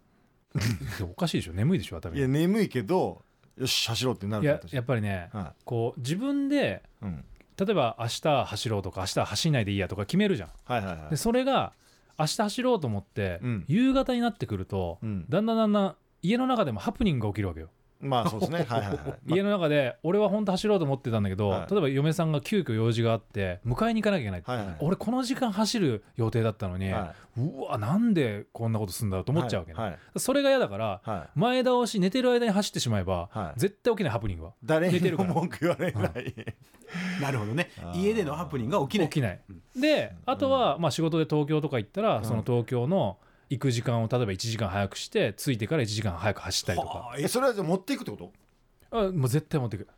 [0.98, 1.52] で おかしいでしょ。
[1.52, 2.32] 眠いでしょ頭いやに。
[2.32, 3.22] 眠いけど
[3.58, 7.24] よし走ろうってなるいややっぱりねはこう自分でいうん。
[7.56, 10.50] 例えば明日走ろうとか明日走んないでいいやとか決めるじゃん。
[10.64, 11.10] はいはいはい。
[11.10, 11.72] でそれが
[12.18, 13.64] 明日走ろうと思って、うん。
[13.68, 15.24] 夕方になってくると、うん。
[15.28, 17.70] だんだんだんだん家の中でもハプニングが起きるわけよ
[18.05, 18.64] まあそうですね。
[18.68, 21.70] はいはいはい、 ま家の中で俺は本当走ろうと思ってたんだけど、はい。
[21.70, 24.40] 例えば嫁さんが急遽用事があって迎えに行かなきゃいけない。
[24.40, 24.76] って、はいはい。
[24.80, 29.90] 俺この時間走る予定だったのに、はうわなんでこんなことするんだろうと思っちゃうわけね、はい。
[29.90, 29.98] はい。
[30.16, 31.38] それが嫌だからはい。
[31.38, 33.61] 前倒し寝てる間に走ってしまえば、はい。
[33.61, 34.52] 絶対起きないハプニングは。
[34.64, 35.34] 誰にも寝てるから。
[35.34, 36.34] 文句言われない、
[37.20, 37.70] なるほどね。
[37.94, 39.09] 家でのハプニングが起きない。
[39.09, 39.40] 起きない、
[39.76, 42.24] であとは、まあ、仕事で東京とか行ったら、ん。
[42.24, 43.18] その東京の
[43.51, 46.99] 行く時間を例えば1時間早くして着いてから1時間早く走ったりとか。
[46.99, 48.32] はあえそれはじゃあ持っていくってこと？
[48.90, 49.88] あもう絶対持っていく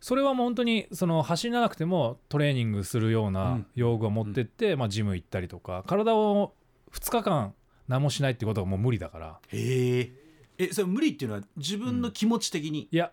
[0.00, 3.66] それはもう本当にその走らなくてもトレーニングするよううなん。
[3.74, 5.84] 用具を持ってって、まあ、ジム行ったりとか。
[5.86, 6.54] 体を
[6.92, 7.54] 2日間
[7.88, 9.40] 何もしないってことがもう無理だから。
[9.48, 10.12] へえ。
[10.58, 13.10] えそれ無理っていうのは自分の気持ち的に、いや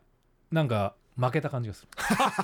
[0.52, 1.90] なんか負けた感じがする。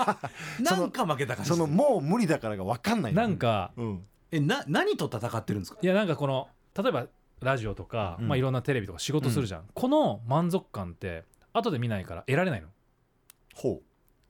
[0.64, 4.06] なんか負けた感じそのもう無理だからが分かんないなんかうん。
[4.32, 5.80] えな何と戦ってるんですか？
[5.82, 7.08] いやなんかこの例えば
[7.42, 8.28] ラジオとか、うん。
[8.28, 11.24] まあ、いろんなテレビとか仕事するじゃん、この満足感って
[11.54, 12.68] 後で見ないから得られないの。
[13.56, 13.82] ほ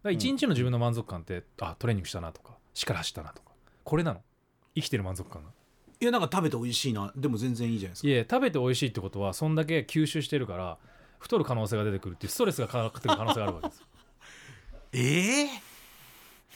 [0.03, 3.51] ら一日の自分の満足感って、あトレーニングしたなとかしっかり走ったなとか
[3.84, 4.22] これなの。
[4.76, 5.49] 生きてる満足感が。
[6.01, 7.12] いやなんか食べて美味しいな。
[7.16, 8.07] でも全然いいじゃないですか。
[8.07, 10.78] いえ食べて美味しいってことはそんだけ吸収してるから
[11.20, 13.86] 太る可能性が出てくるっていうストレスがかかってくる可能性があるわけですよ。
[14.93, 15.45] ええ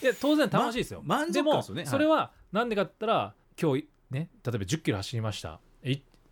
[0.01, 1.81] いや当然楽しいですよ、ま満足感ですよね。
[1.81, 1.89] はい。
[1.89, 5.49] それはなんでかって言ったら今日ね例えば1 0キロ走りました。
[5.49, 5.59] い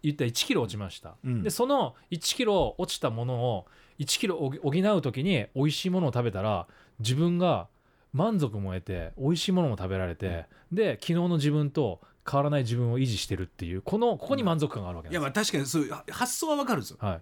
[0.04, 1.44] 言ったら1キロ落ちました、うん。
[1.44, 3.66] でその1キロ落ちたものを
[4.00, 6.68] 1キロ補補う時に美味しいものを食べたら
[7.00, 7.68] 自分が
[8.14, 15.34] 満足も得て美味しいものも食べられて、で昨日の自分と変わらない自分を維持してるっていうこのここに満足感があるわけいなん。
[15.34, 16.98] ですやまあ確かにそういうは発想はわかるんですよ。
[17.00, 17.22] はい、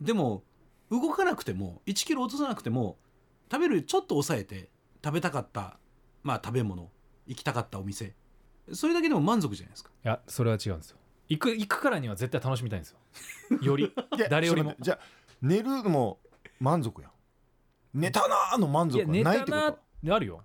[0.00, 0.42] でも
[0.90, 2.98] 動かなくても1キロ落とさなくても
[3.50, 4.70] 食べるちょっと抑えて
[5.04, 5.78] 食べたかった
[6.22, 6.90] まあ食べ物
[7.26, 8.14] 行きたかったお店
[8.72, 9.90] それだけでも満足じゃないですか。
[10.04, 10.96] いやそれは違うんですよ
[11.28, 12.98] 行く行くからには絶対楽しみたいんですよ。
[13.62, 13.92] より。
[14.30, 14.74] 誰よりも。
[14.78, 14.98] じゃあ
[15.42, 16.18] 寝るのも
[16.60, 17.10] 満足やん。
[17.94, 19.78] 寝たなーの満足はいや寝ないったてこなと
[20.14, 20.42] あるよ。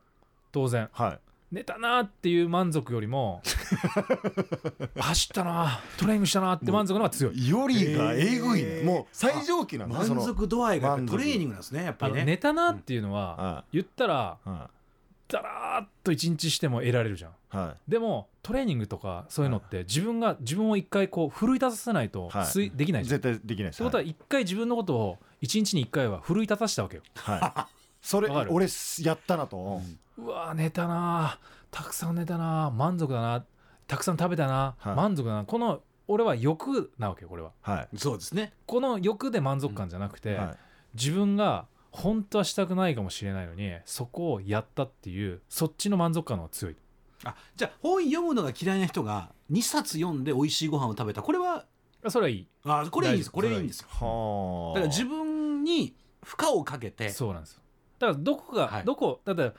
[0.52, 0.90] 当然。
[0.92, 1.20] はい。
[1.52, 3.42] 寝たなっていう満足よりも
[5.00, 7.50] 走ったなトレーニングしたなって満足の方が強い。
[7.50, 8.86] よりがえぐいね、えー。
[8.86, 14.50] もう最上級なんだその満足度合いがやっぱり満足トレーニングなんですねやっぱあのりね寝たなっていうのはは言ったらい。
[14.50, 14.70] は
[15.30, 17.32] だらーっと一日しても得られるじゃん。
[17.32, 17.36] い。
[17.50, 22.72] はでもトレーニングとかそういうのって自分が自分を一回こう奮い立たせないとはい。
[22.72, 23.20] できないいじゃん。
[23.20, 23.78] っ絶対できないです。
[23.78, 27.04] てことは一回自分のことを一日に一回は奮い立たせたわけよ。
[27.16, 28.68] はい、はい、それ俺
[29.02, 29.82] やったなと、
[30.18, 31.60] うわー寝たなー。
[31.72, 32.72] たくさん寝たなー。
[32.72, 33.46] 満足だな
[33.88, 34.96] たくさん食べたな、はい。
[34.96, 37.52] 満足だなこの俺は欲なわけよこれは。
[37.62, 37.98] はい。
[37.98, 38.54] そうですね。
[38.66, 40.58] この欲で満足感じゃなくて、はい。
[40.96, 46.76] 自分が本当はしたくないかもしれないのにそこをやったっていうそっちの満足感の方が強い。
[47.26, 51.22] あじゃあ本読むのが嫌いな人が2冊読んで美味しいご飯を食べた。
[51.22, 51.66] これは
[52.08, 52.48] それはいい。
[52.64, 53.32] あこれいいです。
[53.32, 53.88] これいいんですよ。
[53.90, 54.80] はあ。
[54.80, 57.10] だから自分に負荷をかけて。
[57.10, 57.62] そうなんですよ。
[58.00, 58.86] だからどこが、はい。
[58.86, 59.52] どこだって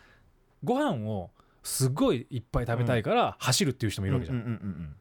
[0.65, 1.31] ご飯を
[1.63, 4.95] すごいいっぱい食べたいから走るっていう人もいるわけじゃん、うんうん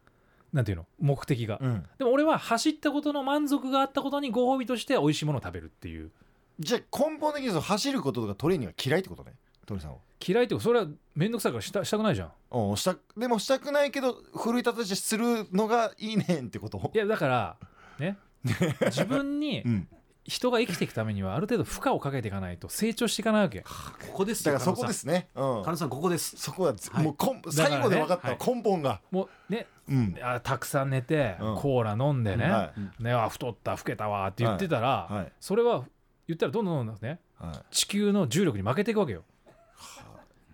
[0.51, 0.87] なんていうの？
[0.99, 1.85] 目的が、うんうんうん。
[1.99, 6.11] でも俺は走ったことの満足があったことにご褒美として美味しいものを食べるっていう
[6.59, 9.33] じゃあ根本的にその走ることとかトレーニングが嫌いってことね
[9.65, 9.97] 鳥さんは。
[10.25, 12.31] 嫌いっていうかそれは面倒くさいからしたしたくないじゃん。
[12.49, 16.91] おしたでもしたくないけど奮い立たしてするのがいいねんってこと？
[16.93, 17.57] いやだから
[17.99, 18.17] ね。
[18.87, 19.87] 自分にうん。
[20.25, 23.61] 人が生きていくためにはある程度負荷をかけていかないと成長していかないわけ。
[23.61, 23.67] こ
[24.13, 25.29] こですよだからそこですね。
[25.33, 25.63] うん。
[25.63, 26.37] カノさんここです。
[26.37, 27.05] そこはずはい。
[27.05, 28.37] もう根だからね最後で分かったはい。
[28.45, 29.01] 根本が。
[29.09, 29.65] もうね。
[29.87, 30.15] うん。
[30.21, 31.55] あたくさん寝て、うん。
[31.55, 35.31] コーラ飲んでね、はねあ太った老けたわって言ってたら、はい。
[35.39, 35.85] それは
[36.29, 37.19] 言ったらどんどんどんどんね。
[37.39, 37.75] はい。
[37.75, 39.23] 地球の重力に負けていくわけよ、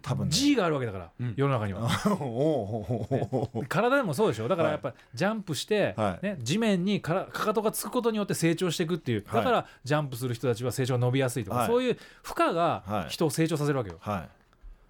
[0.02, 0.32] 多分ね。
[0.32, 1.34] G があるわけだから、うん。
[1.36, 1.90] 世の中には。
[3.68, 4.48] 体でもそうでしょ。
[4.48, 6.26] だからやっぱジャンプして、はい。
[6.26, 9.26] ね、地面にからかかとがつくことによって成長していくっていう。
[9.28, 9.44] はい。
[9.44, 11.68] だからジャンプする人たちは成長が伸びやすいとか、はい。
[11.68, 13.10] そういう負荷がはい。
[13.10, 13.98] 人を成長させるわけよ。
[14.00, 14.28] は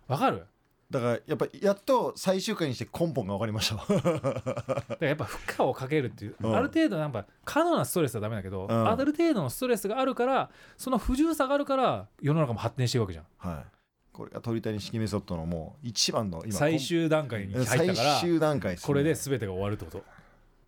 [0.10, 0.12] い。
[0.12, 0.46] わかる？
[0.92, 3.76] だからやっぱやっと最終回にして根本が分かりました。
[3.76, 6.56] わ だからやっぱ負荷をかけるっていう、うん。
[6.56, 8.88] ある程度なんか過度なストレスはダメだけど、うん。
[8.88, 13.26] ある程度のストレスがあるからその不自由さがあるから世の中も発展していくわけじゃん。
[13.38, 13.66] はい。
[14.14, 18.88] これが鳥谷式メソッドのもう一番の今最終段階に入った最から終段階ですね。
[18.88, 20.04] これで全てが終わるってこと。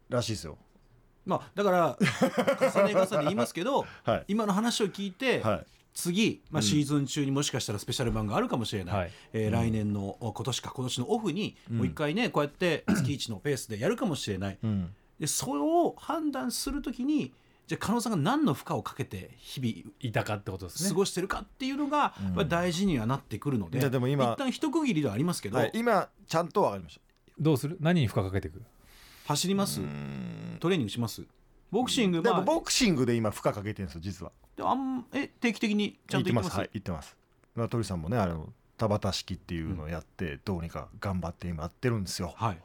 [0.09, 0.57] らしいですよ。
[1.25, 1.97] まあだから
[2.73, 4.25] 重ね重ね言いますけど はい。
[4.29, 5.65] 今の話を聞いてはい
[5.97, 6.63] 次、まあ、うん。
[6.63, 9.11] シーズン中にもしかしたらスペシャル版があるかもしれない、はい。
[9.33, 14.57] えー来年のお今年か今年のオフにもう一回ね、こうやって 月1のペースでやるかもしれない。
[14.63, 14.93] うん。
[15.19, 17.33] でそれを判断するときに
[17.65, 20.89] じゃあ加納さんが何の負荷をかけて日々いたかってことですね。
[20.89, 22.35] 過ごしてるかっていうのが、うん。
[22.35, 27.01] まあ、大事にはなってくるのでじゃあでも今一旦一区切りではありますけど、はい今ちゃんと分かりました。
[27.39, 27.77] どうする？
[27.79, 28.61] 何に負荷かけていく？
[29.25, 29.81] 走ります？
[30.59, 31.23] トレーニングします？
[31.71, 32.33] ボクシングまあ。
[32.33, 34.31] でもボクシングで今負荷かけてるんですよ実は。
[34.55, 36.57] でもあんえ定期的にちゃんと行ってます？
[36.57, 37.15] はい行ってます。
[37.55, 42.33] まあ鳥さんもねあの田畑式っていうのをやって、どうにか頑張って今やってるんですよ。
[42.35, 42.57] はい。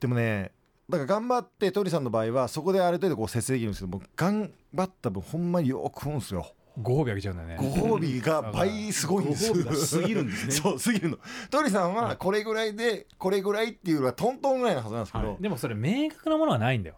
[0.00, 0.52] でもね
[0.90, 6.52] だから頑張って鳥さんの場合はそこである程度こう節制できるんですけどもう頑張った分ほんまによく食うんですよ。
[6.80, 7.56] ご褒美あげちゃうんだよね。
[7.58, 9.52] ご褒美が倍すごいんです。
[9.52, 10.52] ご褒美が過ぎるんですね。
[10.52, 11.18] そう過ぎるの。
[11.50, 16.96] 鳥さんはこれぐらいでこれぐらいっていうのはトントンぐらいのはずなんですけど、はでもそれ明確なものはないんだよ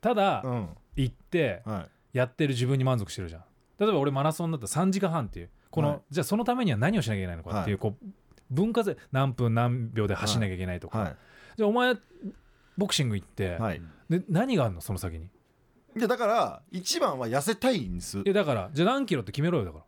[0.00, 0.68] ただ、うん。
[0.96, 2.18] 行ってはい。
[2.18, 3.44] やってる自分に満足してるじゃん。
[3.78, 5.50] 例えば俺マラソンだったら3時間半っていう。
[5.70, 6.00] この、はい。
[6.10, 8.06] じゃあそのためには何をしなきゃいけないのかっていう、こう
[8.50, 11.16] 分割で何分何秒で走んなきゃいけないとか、は
[11.56, 11.94] じゃあお前
[12.76, 13.82] ボクシング行って、いはい。
[14.08, 14.80] で何があるの？
[14.80, 15.28] その先に。
[15.96, 18.18] でだから一番は痩せたいんです。
[18.18, 19.84] いやだからじゃあ何キロって決めろよだから。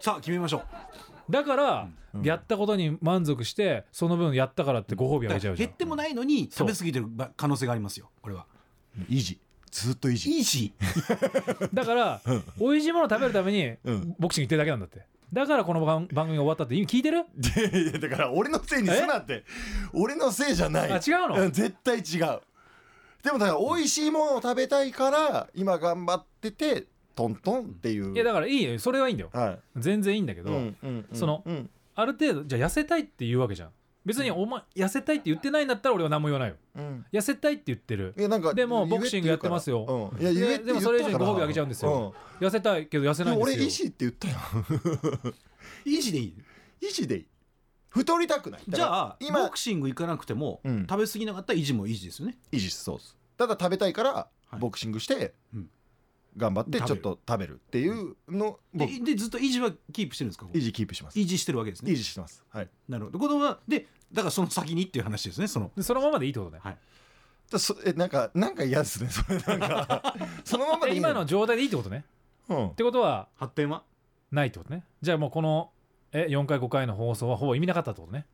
[0.00, 1.32] さあ決めましょう。
[1.32, 2.22] だから、うん。
[2.22, 5.66] やったことに満足してその分やったからってご褒美あげちゃうじゃん。
[5.66, 8.46] 減ってもないのに食べ過ぎてるば可能性がありますよこれは
[9.08, 9.38] 維持。
[9.70, 10.30] ずっと維持。
[10.30, 10.72] いいし
[11.72, 12.44] だからうん。
[12.58, 14.16] 美味しいもの食べるためにうん。
[14.18, 15.06] ボクシング行ってるだけなんだって。
[15.32, 16.76] だからこの番番組終わったって。
[16.76, 17.18] 意味聞いてる？
[17.18, 19.44] いやだから俺のせいにすなって。
[19.92, 20.92] 俺のせいじゃない。
[20.92, 21.44] あ違うの？
[21.46, 22.40] ん絶対違う。
[23.24, 26.84] でもだから美味しいものを食べたいから今頑張ってて
[27.16, 28.14] トントンっていう。
[28.14, 28.78] いやだからいいよ。
[28.78, 29.30] それはいいんだよ。
[29.32, 29.58] はい。
[29.76, 31.68] 全然いいんだけど、うんうんうんそのうん。
[31.96, 33.70] ある程度じゃあ痩せたいって言うわけじゃん
[34.04, 36.56] 別にお前痩せたいって言ってないんだったら俺は何も言わないよ。
[36.76, 37.06] うん。
[37.12, 38.14] 痩せたいって言ってる。
[38.18, 39.86] いやなんかでもボクシングやってますよ。
[39.86, 40.36] 言うからうん。
[40.36, 42.14] いや言えってででもそれ以上にご褒美あげちゃうんですよ。
[42.40, 43.56] 痩せたいけど痩せうんないんですよ。
[43.56, 45.34] でも俺維持って言ったよ。
[45.86, 46.34] いいしでいい？
[46.82, 47.26] 維持でいい。
[47.88, 48.60] 太りたくない。
[48.68, 50.86] じゃあ今ボクシング行かなくても、うん。
[50.88, 52.36] 食べ過ぎなかったら維持も維持ですよね。
[52.52, 53.16] 維持そうです。
[53.38, 54.58] ただ食べたいからはい。
[54.58, 55.70] ボクシングしてうん
[56.36, 60.46] 頑張ってちょっと食べるっていうので僕でずっと維持はキープしてるんですか？
[60.52, 61.18] 維持キープします。
[61.18, 61.92] 維持してるわけですね。
[61.92, 62.44] 維持してます。
[62.50, 62.68] はい。
[62.88, 63.18] なるほど。
[63.18, 65.70] 子供はでだからその先にっていう話ですねその。
[65.76, 66.58] でそのままでいいってことね。
[66.62, 66.78] はい。
[67.50, 69.38] だそえなんかなんか嫌ですねそれ。
[69.38, 72.04] なんかそのままでいい今の状態でいいってことね。
[72.48, 72.66] うん。
[72.68, 73.84] ってことは発展は？
[74.32, 74.84] ないってことね。
[75.02, 75.70] じゃあもうこの
[76.12, 78.26] え4回5回の放送はほぼ意味なかったってことね。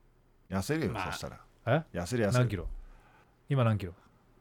[0.48, 1.12] 痩せるよ、まあ。
[1.12, 1.40] そしたら。
[1.66, 1.82] え？
[1.98, 2.44] 痩せる痩せる。
[2.44, 2.66] 何キロ？
[3.48, 3.92] 今何キロ？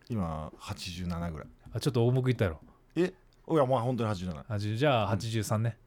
[0.10, 1.47] 今87ぐらい。
[1.74, 2.60] あちょっと重くいったやろ。
[2.95, 3.14] え？
[3.49, 5.77] いやもう本当に87 80じゃあ83ね、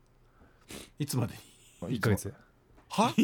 [0.98, 1.34] いつまで
[1.88, 2.32] に？1ヶ月。
[2.88, 3.14] は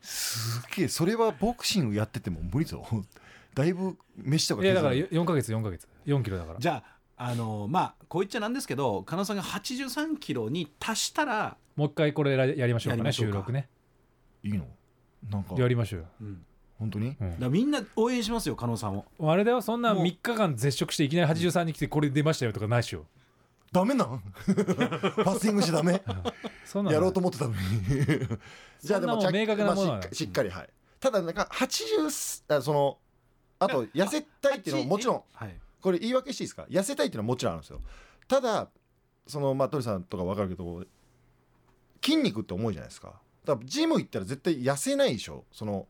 [0.00, 0.88] すげえ。
[0.88, 2.86] それはボクシングやってても無理ぞ。
[3.54, 5.88] だいぶ飯とかいやだから削る4ヶ月4ヶ月。
[6.06, 6.58] 4キロだから。
[6.58, 6.82] じゃ
[7.16, 13.32] ああのまあこう言っちゃなんですけど加納さんが83キロに達したら、もう一回これややりましょうかねやりましょうか。
[13.32, 13.68] 収録ね。
[14.42, 14.66] いいの？
[15.30, 15.54] なんか。
[15.56, 16.40] やりましょうよ、うん、だ
[16.78, 17.08] 本当に？
[17.08, 17.14] うん。
[17.14, 19.04] からみんな応援しますよ加納さんを。
[19.20, 20.04] あれだよそんなもう。
[20.04, 23.06] 3日間絶食していきなり83に来てこれ出ましたよとかないっしょ。
[23.72, 24.18] ダメなん？
[24.18, 26.02] ファスティングしダメ？
[26.92, 27.56] やろうと思ってたのに。
[28.80, 30.70] じゃあでも明確なものあしっかしっかりはい。
[31.00, 32.98] ただなんか80あその
[33.58, 35.54] あと痩せたいっていうのももちろんはい。
[35.80, 36.66] これ言い訳していいですか？
[36.70, 37.80] 痩せたいっていうのはもちろんあるんですよ。
[38.28, 38.68] ただ
[39.26, 40.84] そのまあ鳥さんとか分かるけど
[42.02, 43.20] 筋肉って重いじゃないですか。
[43.44, 45.44] だからジム行ったら絶対痩せないでしょ。
[45.52, 45.86] その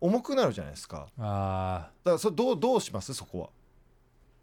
[0.00, 1.06] 重くなるじゃないですか。
[1.18, 3.12] あだからそれどうどうします？
[3.14, 3.48] そこは。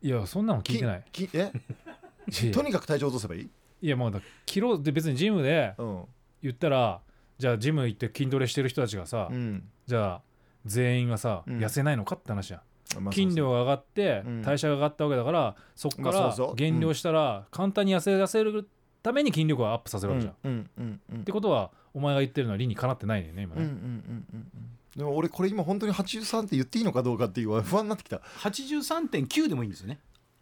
[0.04, 1.04] ーいやそんなの聞いてない。
[1.12, 1.52] ききえ？
[2.54, 3.50] とにかく体重落とせばいい、
[3.82, 6.04] いやもうだキロで別にジムでうん。
[6.44, 7.02] 言ったら
[7.40, 9.68] じゃあジム行って筋トレしてる人たちがさ、うん。
[9.86, 10.22] じゃあ
[10.66, 11.58] 全員がさ、うん。
[11.58, 12.62] 痩せないのかって話や
[13.00, 14.42] まあ筋量が上がってうん。
[14.44, 16.56] 代謝が上がったわけだから、そこからまあそうそう。
[16.56, 18.70] 減量したら簡単に痩せ痩せる
[19.02, 21.24] ために筋力をアップさせるわけじゃん、っうんうんうんうん。
[21.24, 28.18] てことはお前が言ってるのは理にかなってないよね今ね、うんうんうんうんうんでも俺これ今本当に83って言っていいのかどうかっていう不安になってきた。
[28.18, 30.00] 83.9でもいいんですよね。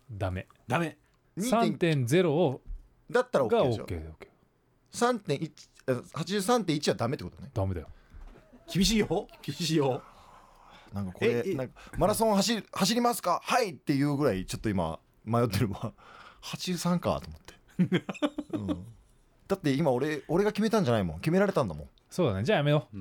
[0.10, 0.48] ダメ。
[0.66, 0.98] ダメ。
[1.38, 1.78] 2.9
[2.08, 2.62] 3.0を
[3.12, 4.28] だったらが OK でし OK ょで OK
[4.94, 5.52] 3.1
[5.88, 7.52] え83.1はダメってことね。
[7.54, 7.88] ダメだよ。
[8.72, 9.28] 厳しいよ。
[9.42, 10.02] 厳しいよ。
[10.94, 11.54] なんかこれええ。
[11.56, 13.42] なんかマラソン走り走りますか？
[13.44, 15.92] はいっていうぐらいちょっと今迷ってるわ。
[16.42, 18.04] 83かと思って、
[18.54, 18.86] うん、
[19.50, 21.20] だって今俺俺が決めたんじゃないもん。
[21.20, 21.90] 決められたんだもん。
[22.10, 22.46] そうだね。
[22.46, 22.98] じゃあやめよう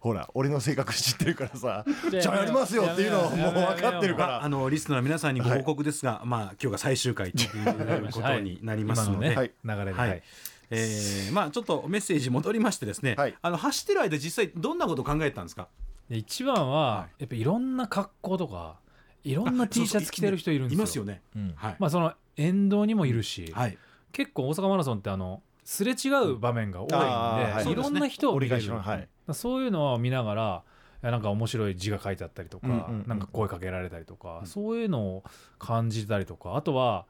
[0.00, 7.64] ほら俺の性格知ってるからさじゃあじゃあやりますよっていうのをもう分かってるかまあ、のリスナーの皆さんにご報告ですが、まあ今日が最終回という
[8.12, 9.52] ことになりますので、今のね、はい。
[9.64, 10.08] 流れで、はい。
[10.10, 10.22] はい
[10.70, 13.34] えーまあちょっとメッセージ戻りましてですね、はい。
[13.40, 15.68] あの走ってる間実際どんなことを考えてたんですか？
[16.08, 17.22] で一番は、はい。
[17.22, 18.76] やっぱいろんな格好とか
[19.24, 20.78] いろんな T シャツ着てる人いるんですよ。
[20.78, 21.52] いますよね、うん。
[21.56, 23.78] はい、まあその沿道にもいるし、はい、
[24.12, 27.72] 結構大阪マラソンってあのすれ違う場面が多いんで、あーはい。
[27.72, 30.62] い、ろんな人を見れる、折り返しのはいそういうのを見ながら
[31.02, 34.46] なんか面白い字が書いてあったりとか、うんうんうんなんか声かけられたりとか、うん。
[34.46, 35.24] そういうのを
[35.58, 37.06] 感じたりとかあとは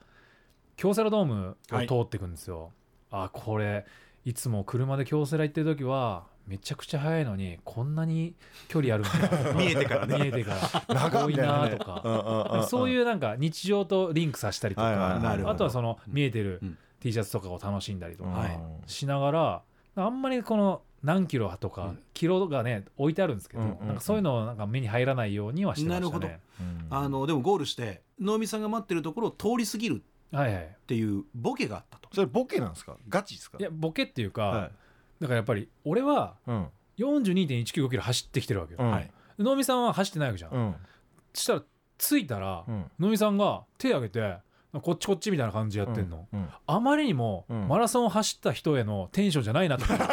[0.76, 2.70] 京セラドームを通っていくんですよ、
[3.10, 3.84] あこれ
[4.24, 8.34] いつも車で京セラ行ってる時はめちゃくちゃ速いのにこんなに
[8.68, 9.52] 距離あるんだ。
[9.58, 10.18] 見えてからね。
[10.18, 10.54] 見えてか
[10.88, 10.94] ら。
[10.94, 16.78] 長多いなとか、そういうなんか日常とリンクさせたりとか、はいあとはその見えてるうん。
[17.00, 18.58] T シャツとかを楽しんだりとかはい。
[18.86, 19.62] しながら
[19.94, 21.98] あんまりこの何キロとかうん。
[22.14, 26.10] キロがね置いてあるんですけど、なんかそういうのをなんか目に入らないようにはしてましたね。
[26.10, 26.28] なるほど。
[26.28, 26.86] うん。
[26.90, 30.76] あのでもゴールして能見さんが待ってるところを通り過ぎるっはいはい。
[30.86, 32.08] ていうボケがあったと。
[32.12, 32.96] それボケなんですか？
[33.08, 33.58] ガチですか？
[33.60, 34.70] いやボケっていうか、はい。
[35.20, 36.66] だからやっぱり俺はうん。
[36.98, 38.80] 42.195キロ走ってきてるわけよ。
[39.38, 40.52] 能見さんは走ってないわけじゃん。
[40.52, 40.74] うん。
[41.32, 41.62] そしたら
[41.96, 42.90] 着いたらうん。
[42.98, 44.38] 能見さんが手挙げて
[44.82, 46.26] こっちこっちみたいな感じでやってんの。
[46.32, 47.68] うんあまりにもうん。
[47.68, 49.84] マラソンを走った人へのテンションじゃないなと。
[49.84, 50.04] 思って。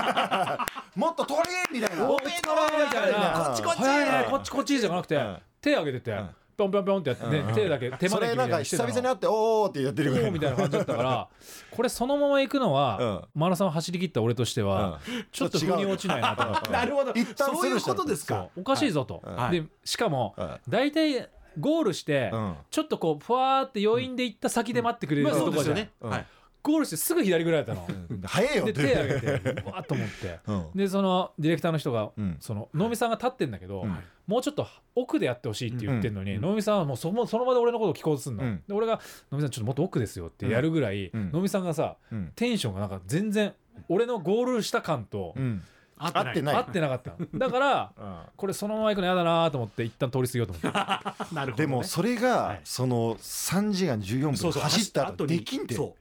[0.95, 1.39] もっと取
[1.74, 2.10] りみたいな。
[2.10, 3.45] おめでとうみたいな。
[3.47, 3.82] こっちこっち。
[3.82, 5.38] ねこっちこっちじゃなくて、うん。
[5.60, 6.30] 手挙げてて、うん。
[6.58, 7.49] ぴょんぴょんぴょんってやって、ねうん。
[7.49, 10.28] うん手だけ手それなんか久々に会っておーってやってるぐら。
[10.30, 11.28] いみたいな感じだったから
[11.70, 13.41] これそのまま行くのは、うん。
[13.41, 15.01] マラソン走り切った俺としては、
[15.34, 16.70] ちょっと腑に落ちないなと思って。
[16.72, 18.47] なるほどそういうことですか？
[18.56, 19.62] おかしいぞと、はい。
[19.62, 21.28] でしかも、は大体
[21.60, 22.56] ゴールして、いうん。
[22.70, 26.10] ちょっとこうふわーって余韻で行った先で待ってくれるうとこじゃね、うん。
[26.10, 26.26] はい。
[26.64, 27.88] ゴールしてすぐ左ぐらいだったの、
[28.26, 30.39] 早いよってで手挙げてうわーっと思って。
[30.47, 30.70] うん。
[30.74, 32.38] でそのディレクターの人が、うん。
[32.39, 33.95] その能見さんが立ってんだけど、うん。
[34.26, 36.41] もうちょっと奥でやってほしいって言ってんのに、うん。
[36.41, 38.64] 能見さんはもうそのその場で俺のことを聞こうとするの、うん。
[38.68, 38.99] で俺が
[39.32, 41.32] 「能見さんちょっともっと奥ですよ」ってやるぐらい、うん。
[41.32, 42.32] 能見さんがさうん。
[42.36, 43.53] テンションがなんか全然
[43.89, 45.62] 俺のゴールした感とうん
[46.06, 46.56] 合合ってない。
[46.56, 47.12] 合ってなかった。
[47.20, 48.18] のだから うん。
[48.36, 50.68] これそのまま行くの嫌だなと思って一旦通り過ぎようと思って。
[51.36, 55.76] なるほど、ね、でもそれはがいその3時間14分走った後後にできんて。
[55.76, 55.95] そ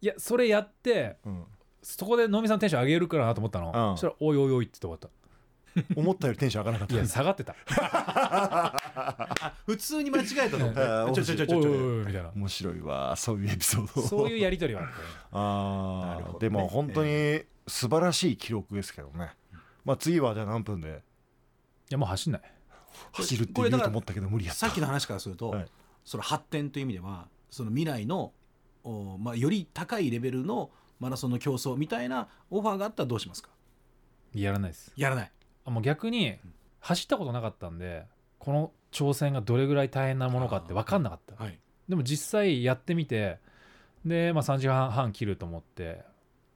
[0.00, 1.44] いやそれやってうん。
[1.82, 3.96] そこで能見さんのテンション上げるからなと思ったの、うん。
[3.96, 5.18] そしたら「おいおいおい」って言って終わっ
[5.96, 6.94] 思ったよりテンション上がらなかった。
[6.94, 7.54] たいや下がってた。
[9.66, 11.70] う 普通に間違えたと思ってあーちょちょちょちょちょ。
[11.70, 12.30] おいおいおいみたいな。
[12.34, 14.02] 面白いわそういうエピソード。
[14.02, 14.94] そういうやり取りはあって
[15.32, 16.38] あなるほどね。
[16.38, 19.30] ーでも本当に素晴らしい記録ですけどね。
[19.84, 20.92] まあ次はじゃあ何分でい
[21.90, 22.42] やもう走んない。
[23.12, 24.66] 走るって言うと思ったけど無理やった。
[24.66, 25.66] さっきの話からすると、はい。
[26.04, 28.32] その発展という意味ではその未来の
[28.82, 33.50] お、まあ、より高いレベルのマラソンの競争みたいなオファーがあったらどうしますか？
[34.34, 34.92] やらないです。
[34.96, 35.32] やらない。
[35.64, 36.38] あもう逆に
[36.80, 38.04] 走ったことなかったんで
[38.38, 41.42] この挑戦がどれぐらい大変なものかって分かんなかった。
[41.42, 41.58] はい。
[41.88, 43.38] でも実際やってみて
[44.04, 46.02] で、まあ、3時間半切ると思って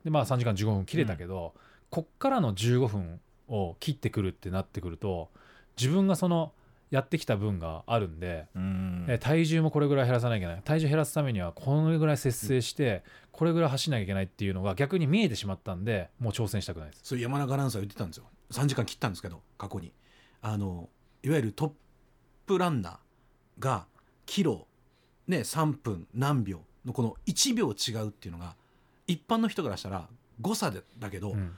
[0.05, 1.55] で、まあ、3時間15分切れたけど、
[1.91, 5.31] こっからの15分を切ってくるってなってくると
[5.79, 6.53] 自分がその
[6.91, 8.49] やってきた分があるんで、
[9.21, 10.63] 体重もこれぐらい減らさなきゃいけない。
[10.63, 17.01] 体重減らすためにはこれぐらい節制してこれぐらい走らなきゃいけないっていうのが逆に見えてしまったんでもう挑戦したくないです。
[17.05, 18.25] そ山中アナウンサー言ってたんですよ。
[18.51, 19.93] 3時間切ったんですけど過去に。
[20.43, 20.91] あの
[21.23, 21.73] いわゆるトッ
[22.47, 23.87] プランナーが
[24.27, 24.67] キロ、
[25.27, 28.57] ね、3分何秒のこの1秒違うっていうのが
[29.13, 30.09] 一般の人からしたら
[30.41, 31.53] 誤差でだけど、うん。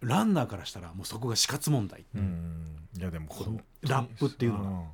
[0.00, 2.88] ランナーからしたらもうそこが死活問題、うん。
[2.98, 4.70] いやでもこのラップっていうのが。
[4.70, 4.88] ん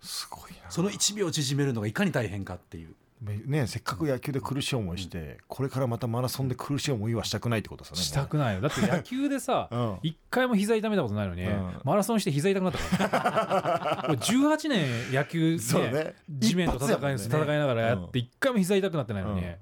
[0.00, 0.70] すごいな。
[0.70, 2.94] その1秒縮めるのがいかに大変かっていう。
[3.20, 8.60] ねせっかく野球で苦しい思いして、これからまたマラソンで苦しい思いはしたくないってことですよねしたくないよ。
[8.60, 9.98] だって野球でさ うん。
[10.02, 11.80] 一回も膝痛めたことないのに、うん。
[11.82, 17.24] マラソンして膝痛くなったから、ね、俺18年野球で地面と戦い,、ね。
[17.24, 19.54] 戦いながらやって一回も膝痛くなってないのに、うん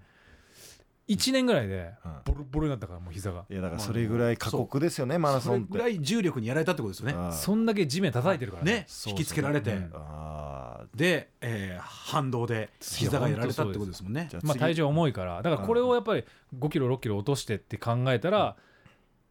[1.09, 2.13] 1年ぐらいでうん。
[2.25, 5.67] ボロボロになったからもう膝が、いやだからそれぐらい過酷ですよね、マラソンって。
[5.69, 7.33] それぐらい重力にやられたってことですよね。
[7.33, 8.73] そんだけ地面叩いてるからね。
[8.73, 8.87] ね。
[9.07, 9.91] 引きつけられて、うん。
[9.95, 14.29] ああで、えー反動で膝がやられたってことですもんね。
[14.43, 15.43] まあ、体重重いから。
[15.43, 16.25] だからこれをやっぱり
[16.59, 18.57] 5キロ6キロ落としてって考えたら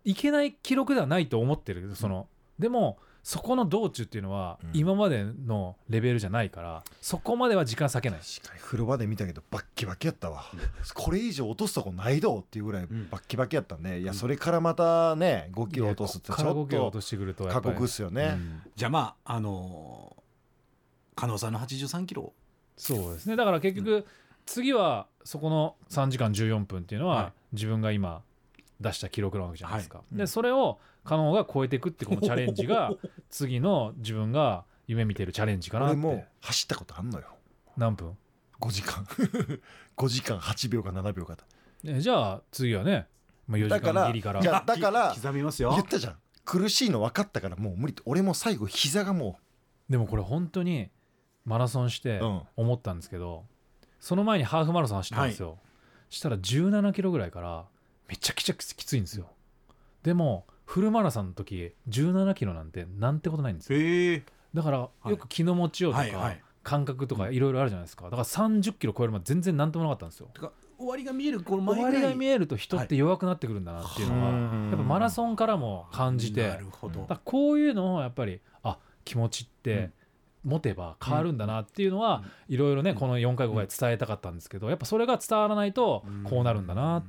[0.04, 1.96] いけない記録ではないと思ってる。
[1.96, 2.28] その
[2.60, 4.70] でもそこの道中っていうのはうん。
[4.76, 8.20] 今までのレベルじゃないからそこまでは時間割けない。
[8.20, 10.46] 確かに風呂場で見たけどバッキバキやったわ。
[10.94, 13.10] これ以上落とすとこないどっていうぐらいん。
[13.10, 18.34] バッキバキやったんでいやそれからまたね5キロ落とすってちいやこっから5ょっキロ落ととしてくるとや過酷っすよね。
[18.36, 18.62] うん。
[18.76, 22.32] じゃあまああのー、加納さんの83キロ。
[22.78, 23.36] そうですね。
[23.36, 24.06] だから結局
[24.46, 28.22] 次はそこの3時間14分っていうのはは自分が今
[28.80, 30.18] 出した記録なわけじゃないですか、い。
[30.18, 32.92] でそれを加納が超えていくってこのチャレンジが
[33.30, 35.94] 次の自分が夢見てるチャレンジかなって。
[35.94, 37.28] 俺も走ったことあんのよ。
[37.78, 38.18] 何分
[38.60, 39.04] ？5時間。
[39.98, 41.38] 5時間8秒か7秒か
[41.84, 43.08] えじゃあ次はね、
[43.48, 44.42] まあ、4時だから間ギリから。
[44.42, 45.72] だから刻みますよ。
[45.72, 46.18] 言ったじゃん。
[46.44, 48.02] 苦しいの分かったからもう無理って。
[48.06, 49.40] 俺も最後膝がも
[49.90, 50.90] でもこれ本当に
[51.44, 52.42] マラソンしてうん。
[52.56, 53.46] 思ったんですけど、
[54.00, 55.60] その前にハーフマラソン走ったんですよ、
[56.10, 57.66] したら17キロぐらいから
[58.08, 59.28] めちゃくちゃきついんですよ。
[60.04, 63.80] でもフルマラソンの時17キロなんてなんてことないんですよ。
[63.80, 64.24] へえ。
[64.54, 65.10] だからい。
[65.10, 66.42] よく気の持ちようとか、はいはい。
[66.64, 68.06] 感覚とかいろいろあるじゃないですか。
[68.06, 70.30] だから30キロ超えるまで全然なんともなかったんですよ。
[70.78, 76.48] 終わりが見えるこの終わりが見えると人って弱くなってくるんだなっていうのは、うんやっぱマラソンからも感じて。
[76.48, 77.02] なるほど。
[77.02, 79.92] だからこういうのをやっぱりあ気持ちって
[80.44, 82.54] 持てば変わるんだなっていうのはうん。
[82.54, 87.04] いろいろねこの4回5回伝えたかったんですけどやっぱそれが伝わらないとこうなるんだな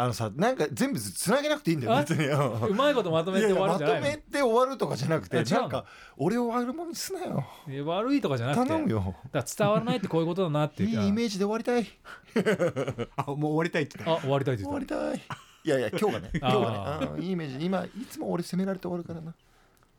[0.00, 2.00] あのさなんか全部つなげなくていいんだよあ？
[2.02, 2.26] 別に。
[2.26, 5.84] うまいことまとめて終わるんじゃないいやいやまとめて終わるとかじゃなくてなんか
[6.16, 7.44] 俺を悪者にすなよ。
[7.66, 8.68] のいや悪いとかじゃなくて。
[8.68, 9.16] 頼むよ。
[9.32, 11.86] だ伝わらないってこういうことだなっていいうかいイメージで終わりたい。
[13.16, 14.12] あもう終わりたいって言った。
[14.14, 14.96] あ終わりたいって終言った。
[14.96, 15.26] わりたい。
[15.64, 16.30] いやいや今日がね。
[16.34, 17.06] 今日がね。
[17.16, 17.66] うんいいイメージ。
[17.66, 19.34] 今いつも俺責められて終わるからな。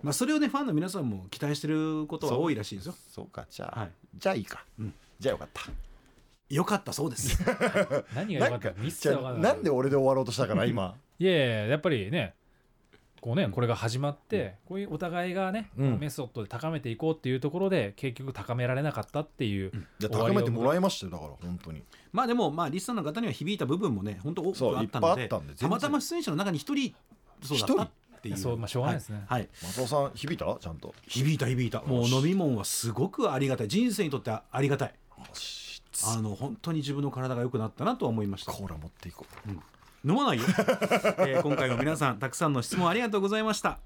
[0.01, 2.95] まあそれをねファンの皆さんも期待してることは多いらしいですよ。
[3.09, 3.91] そうかじゃあ、はい。
[4.17, 4.93] じゃあいいか、うん。
[5.19, 5.63] じゃあよかった
[6.49, 7.43] よかったそうです。
[8.15, 8.73] 何がなんか良
[9.19, 10.95] かったなんで俺で終わろうとしたかな今。
[11.19, 12.33] いやいややっぱりね
[13.21, 15.99] こうねこれが始まってこういうお互いがねうん。
[15.99, 21.83] メソッドで高めていこうっていうところで結局高められなかったっていうじゃあ高めてもらいましたよだから本当に。
[22.11, 25.69] まあでもまあリスナーの方には響いた部分もね本当多くあったのでいっぱいあったんで全然。
[25.69, 26.95] たまたま出演者の中に一人
[27.43, 28.37] そうだったっていう。
[28.37, 29.23] そうまあしょうがないですね。
[29.27, 29.49] はい、はい。
[29.63, 30.57] 松尾さん響いた？
[30.59, 30.95] ちゃんと。
[31.07, 31.81] 響いた響いた。
[31.83, 33.67] もう飲み物はすごくありがたい。
[33.67, 34.93] 人生にとってはありがたい
[36.05, 38.51] あの本当に自分の体が良くなったなとは思いました。
[38.51, 39.49] コーラ持っていこう。
[40.07, 40.45] 飲まないよ、
[41.27, 43.79] えー今回も皆さんたくさんの質問ありがとうございました。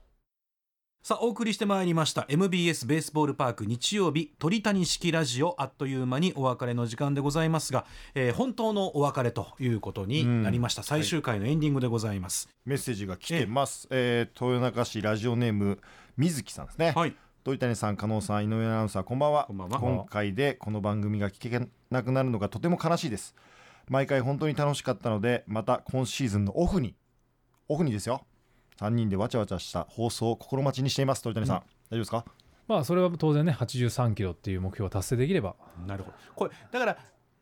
[1.02, 2.26] さあお送りしてまいりました。
[2.30, 7.86] MBS ベースボールパーク日曜日鳥谷式ラジオあっという間にお別れの時間でございますが、
[8.16, 15.80] えー本当のお別れということになりました、最終回のエンディングでございます、メッセージが来てます、えー豊中市ラジオネーム
[16.16, 19.46] 水木さんですね、はい鳥谷さん加納さん井上アナウンサーこんばんは。
[19.48, 19.78] こんばんは。
[19.80, 23.36] 今回でこの番組が聞けなくなるのがとても悲しいです。
[23.90, 26.96] 毎回本当に楽しかったのでまた今シーズンのオフに
[27.68, 28.26] オフにですよ。
[28.80, 31.22] 3人でわちゃわちゃした放送を心待ちにしています。
[31.22, 31.66] 鳥谷さん、大丈
[31.96, 32.26] 夫ですか？
[32.70, 35.56] まあそれは当然ね83キロっていう目標を達成できれば。
[35.86, 36.18] なるほど。
[36.36, 36.98] これだから、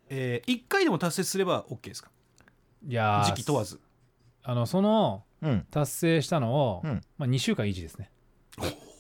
[0.10, 2.10] え1回でも達成すれば OK ですか？
[2.88, 3.80] いやー時期問わず。
[4.42, 5.68] あのそのうん。
[5.70, 7.02] 達成したのを、うん。
[7.20, 8.10] まあ、2週間維持ですね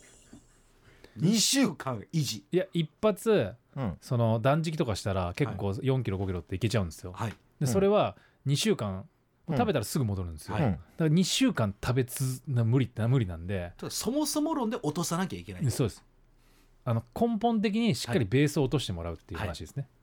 [1.19, 2.45] 2週間維持。
[2.51, 3.97] いや一発うん。
[4.01, 8.17] その断食とかしたら結構4キロ5キロっていけちゃうんですよ、はいでそれは
[8.47, 9.05] 2週間
[9.47, 9.57] うん。
[9.57, 10.63] 食べたらすぐ戻るんですよ、はい。
[10.63, 13.73] だから2週間食べつな無理って無理なんで。
[13.89, 15.63] そもそも論で落とさなきゃいけない。
[15.63, 16.03] でそうです。
[16.83, 20.00] あの根本的にしっかりベースを落としてもらうっていう話ですね、え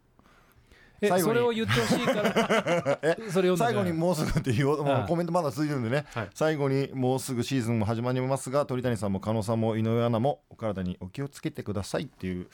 [1.00, 1.22] 最後に。
[1.22, 2.98] それを言ってほしいから。
[3.02, 6.30] えそれ最後にもうすぐって言おう、もうはいコメントまだ続いてるんでね、はい。
[6.34, 12.48] 最後にもうすぐシーズンも始まりますが鳥谷さんも加納さんも井上アナもお体にお気をつけてくださいっていう、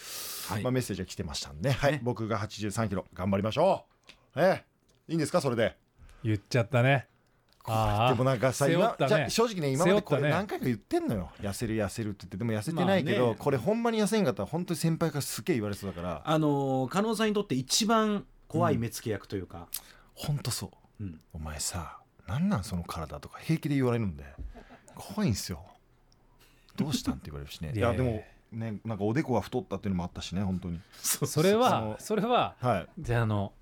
[0.49, 0.63] はい。
[0.63, 1.93] まあ、メッセージが来てましたんで、はい。
[1.93, 3.87] ね僕が83キロ頑張りましょ
[4.37, 4.41] う。
[4.41, 4.65] え
[5.09, 5.77] えいいんですかそれで？
[6.23, 7.07] 言っちゃったね。
[7.67, 8.75] ああでもなんかさ、ね。
[9.31, 11.31] 正直ね今までこれ何回か言ってんのよ。
[11.41, 12.37] 痩せる痩せるって言って。
[12.37, 13.37] でも痩せてないけど、まあね。
[13.39, 16.23] これほんまに痩せんかったら本当に先輩からすげえ言われそうだから。
[16.25, 19.69] あのー加納さんにとって一番怖い目付け役というか、
[20.15, 21.05] ほんとそう。
[21.05, 21.21] うん。
[21.33, 24.25] お前さなんなんその体とか平気で言われるんで
[24.95, 25.65] 怖いんすよ。
[26.77, 27.73] どうしたんって言われるしね。
[27.75, 30.81] いいやでもねなんかおでこが太ったっていうのもあったしね本当に。
[31.01, 32.89] それはそれははい。
[32.99, 33.53] じゃああの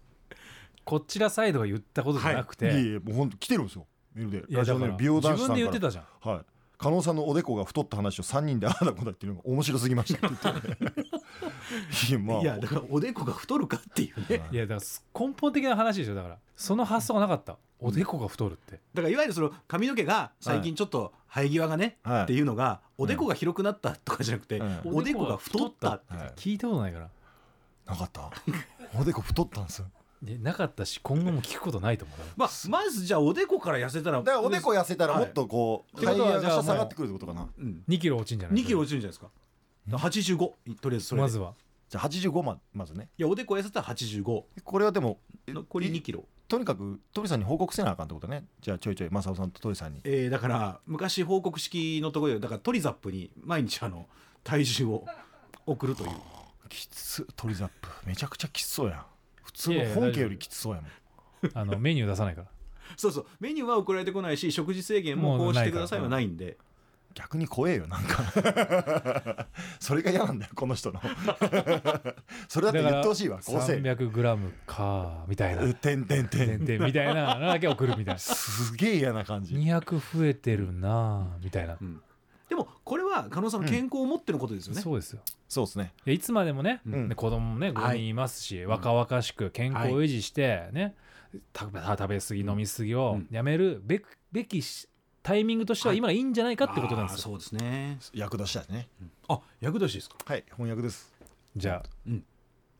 [0.85, 2.69] こちらサイドが言ったことじゃなくて、い。
[2.69, 3.87] えいえもう本当来てるんですよ。
[4.15, 4.55] メールで。
[4.57, 5.55] ラジオネーム美容自男子さんから。
[5.55, 6.31] 分で言ってたじゃん。
[6.35, 6.45] はい
[6.83, 10.77] 加納さんのおでこが太った話を3人でああだこうだっていうのが面白すぎましたって言って、ね、
[12.11, 12.41] いやまあ。
[12.41, 14.43] いやだからおでこが太るかっていうね。
[14.51, 16.15] いやだからす根本的な話でしょ。
[16.17, 17.57] だからその発想がなかった。
[17.79, 22.23] おでこが太るって、だからいわゆるその髪の毛が最近ちょっと生え際がね、はい。
[22.25, 24.81] っていうのがおでこが広くなったとかじゃなくて、うん。
[24.85, 27.11] おでこが太ったはい聞いたことないから。
[27.87, 28.31] なかった？
[28.99, 29.87] おでこ太ったんですよ
[30.25, 37.49] いやなかったし今後も聞くことないと思うまあ、まずじゃあおでこから痩せたらだからおでこ痩せたらもっとこうはが下がってくるってことかな。
[37.59, 39.31] うん、2キロ落ちんじゃない？2キロ落ちるんじゃないですか
[39.89, 40.39] ？85
[40.81, 41.23] とりあえずそれで。
[41.23, 41.55] まずは。
[41.89, 43.09] じゃあ85ままずね。
[43.19, 46.25] いやおでこ痩せたら85これはでもえ残りい2キロ。
[46.47, 48.45] とにかく鳥さんに報告せなあかんってことね。
[48.61, 50.01] じゃあちょいちょい正雄さんと鳥さんに。
[50.05, 54.07] えー、だから昔報告式のところでだからトリザップに毎日あの
[54.45, 55.05] 体重を
[55.67, 56.11] 送るという。
[56.69, 59.05] きつ鳥ザップめちゃくちゃきつそうやん
[59.43, 60.91] 普通の本家よりきつそうやもん。
[61.55, 62.49] あのメニュー出さないから。
[62.97, 63.27] そうそう。
[63.41, 66.59] メニューは送られてこないし食事制限もこうしてくださいはないんで。
[67.15, 69.47] 逆に怖えよなんか。
[69.79, 71.01] それが嫌なんだよこの人の。
[72.49, 75.63] それだって言ってほしいわ構成 300g かみたいな。
[75.63, 78.19] うてんてんてん点々みたいなのだけ送るみたいな。
[78.19, 79.55] すげえ嫌な感じ。
[79.55, 82.01] 200増えてるなみたいな、うん
[82.53, 85.23] でもこれは加納さんの健康を持ってのことですよね、そうですよ。
[85.49, 85.95] そうですね。
[86.05, 87.09] いつまでもね、うん。
[87.09, 90.95] で子供もね5人いますし、若々しく健康を維持してね、
[91.59, 94.87] 食べ食べ過ぎ飲み過ぎをやめるべくべきし
[95.23, 97.99] タイミングとしては今がいいんじゃないかってことなんですよ、そうですね。
[98.13, 98.89] 役年だね。
[99.29, 100.17] あ役年ですか？
[100.27, 101.11] はい翻訳です。
[101.57, 102.25] じゃあ、うん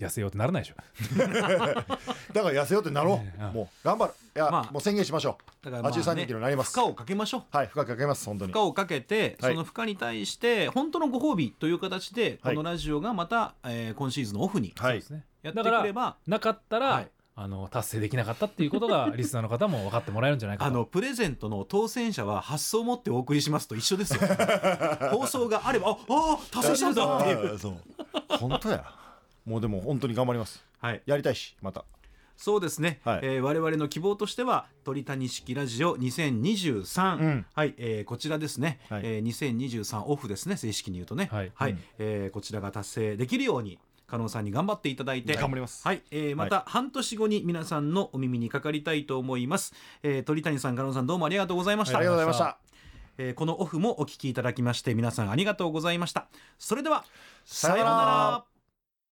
[0.03, 0.75] 痩せようってならないでしょ。
[1.19, 4.13] だから痩せようってなろねあうもう頑張る。
[4.35, 5.65] いや、まあもう宣言しましょう。
[5.65, 6.73] だからまあ、83人キロになります。
[6.73, 7.57] 負荷をかけましょう。
[7.57, 8.53] はい深くかけます本当に。
[8.53, 9.53] 負荷をかけて、はい。
[9.53, 12.57] その負荷に対して本当のご褒美という形で、はい。
[12.57, 14.93] このラジオがまた、えー今シーズンのオフにはい。
[14.93, 15.25] そうですね。
[15.43, 17.11] やってくれば、なかったら、はい。
[17.35, 20.71] あの達成できなかったっていうことが リスナーの方も分かってもらえるんじゃないかと。
[20.71, 24.21] あのプレゼントの当選者は発送を持ってお送りしますと一緒ですよ。
[25.13, 27.77] 放送があればああ達成したんだっていう、あそう。
[28.39, 28.85] 本当や
[29.45, 30.65] もうでも本当に頑張ります。
[30.81, 31.85] はい、やりたいしまた。
[32.37, 33.21] そうですね、はい。
[33.23, 37.47] えー我々の希望としては鳥谷式ラジオ2023、うん。
[37.55, 39.03] はい、えーこちらですね、はい。
[39.05, 41.29] えー2023オフですね正式に言うとね。
[41.31, 41.47] はい。
[41.47, 41.79] うん。
[41.99, 43.79] えーこちらが達成できるように
[44.09, 45.35] 加納さんに頑張っていただいて。
[45.35, 45.87] 頑張ります。
[45.87, 52.59] はい、えーまた半年後に皆さんのお耳にかかりたいと思います、えー鳥谷さん加納さんどうもありがとうございました、ありがとうございました。
[53.19, 56.27] えーこのオフもお聞きいただきまして皆さんありがとうございました。
[56.59, 57.05] それでは
[57.45, 58.45] さようなら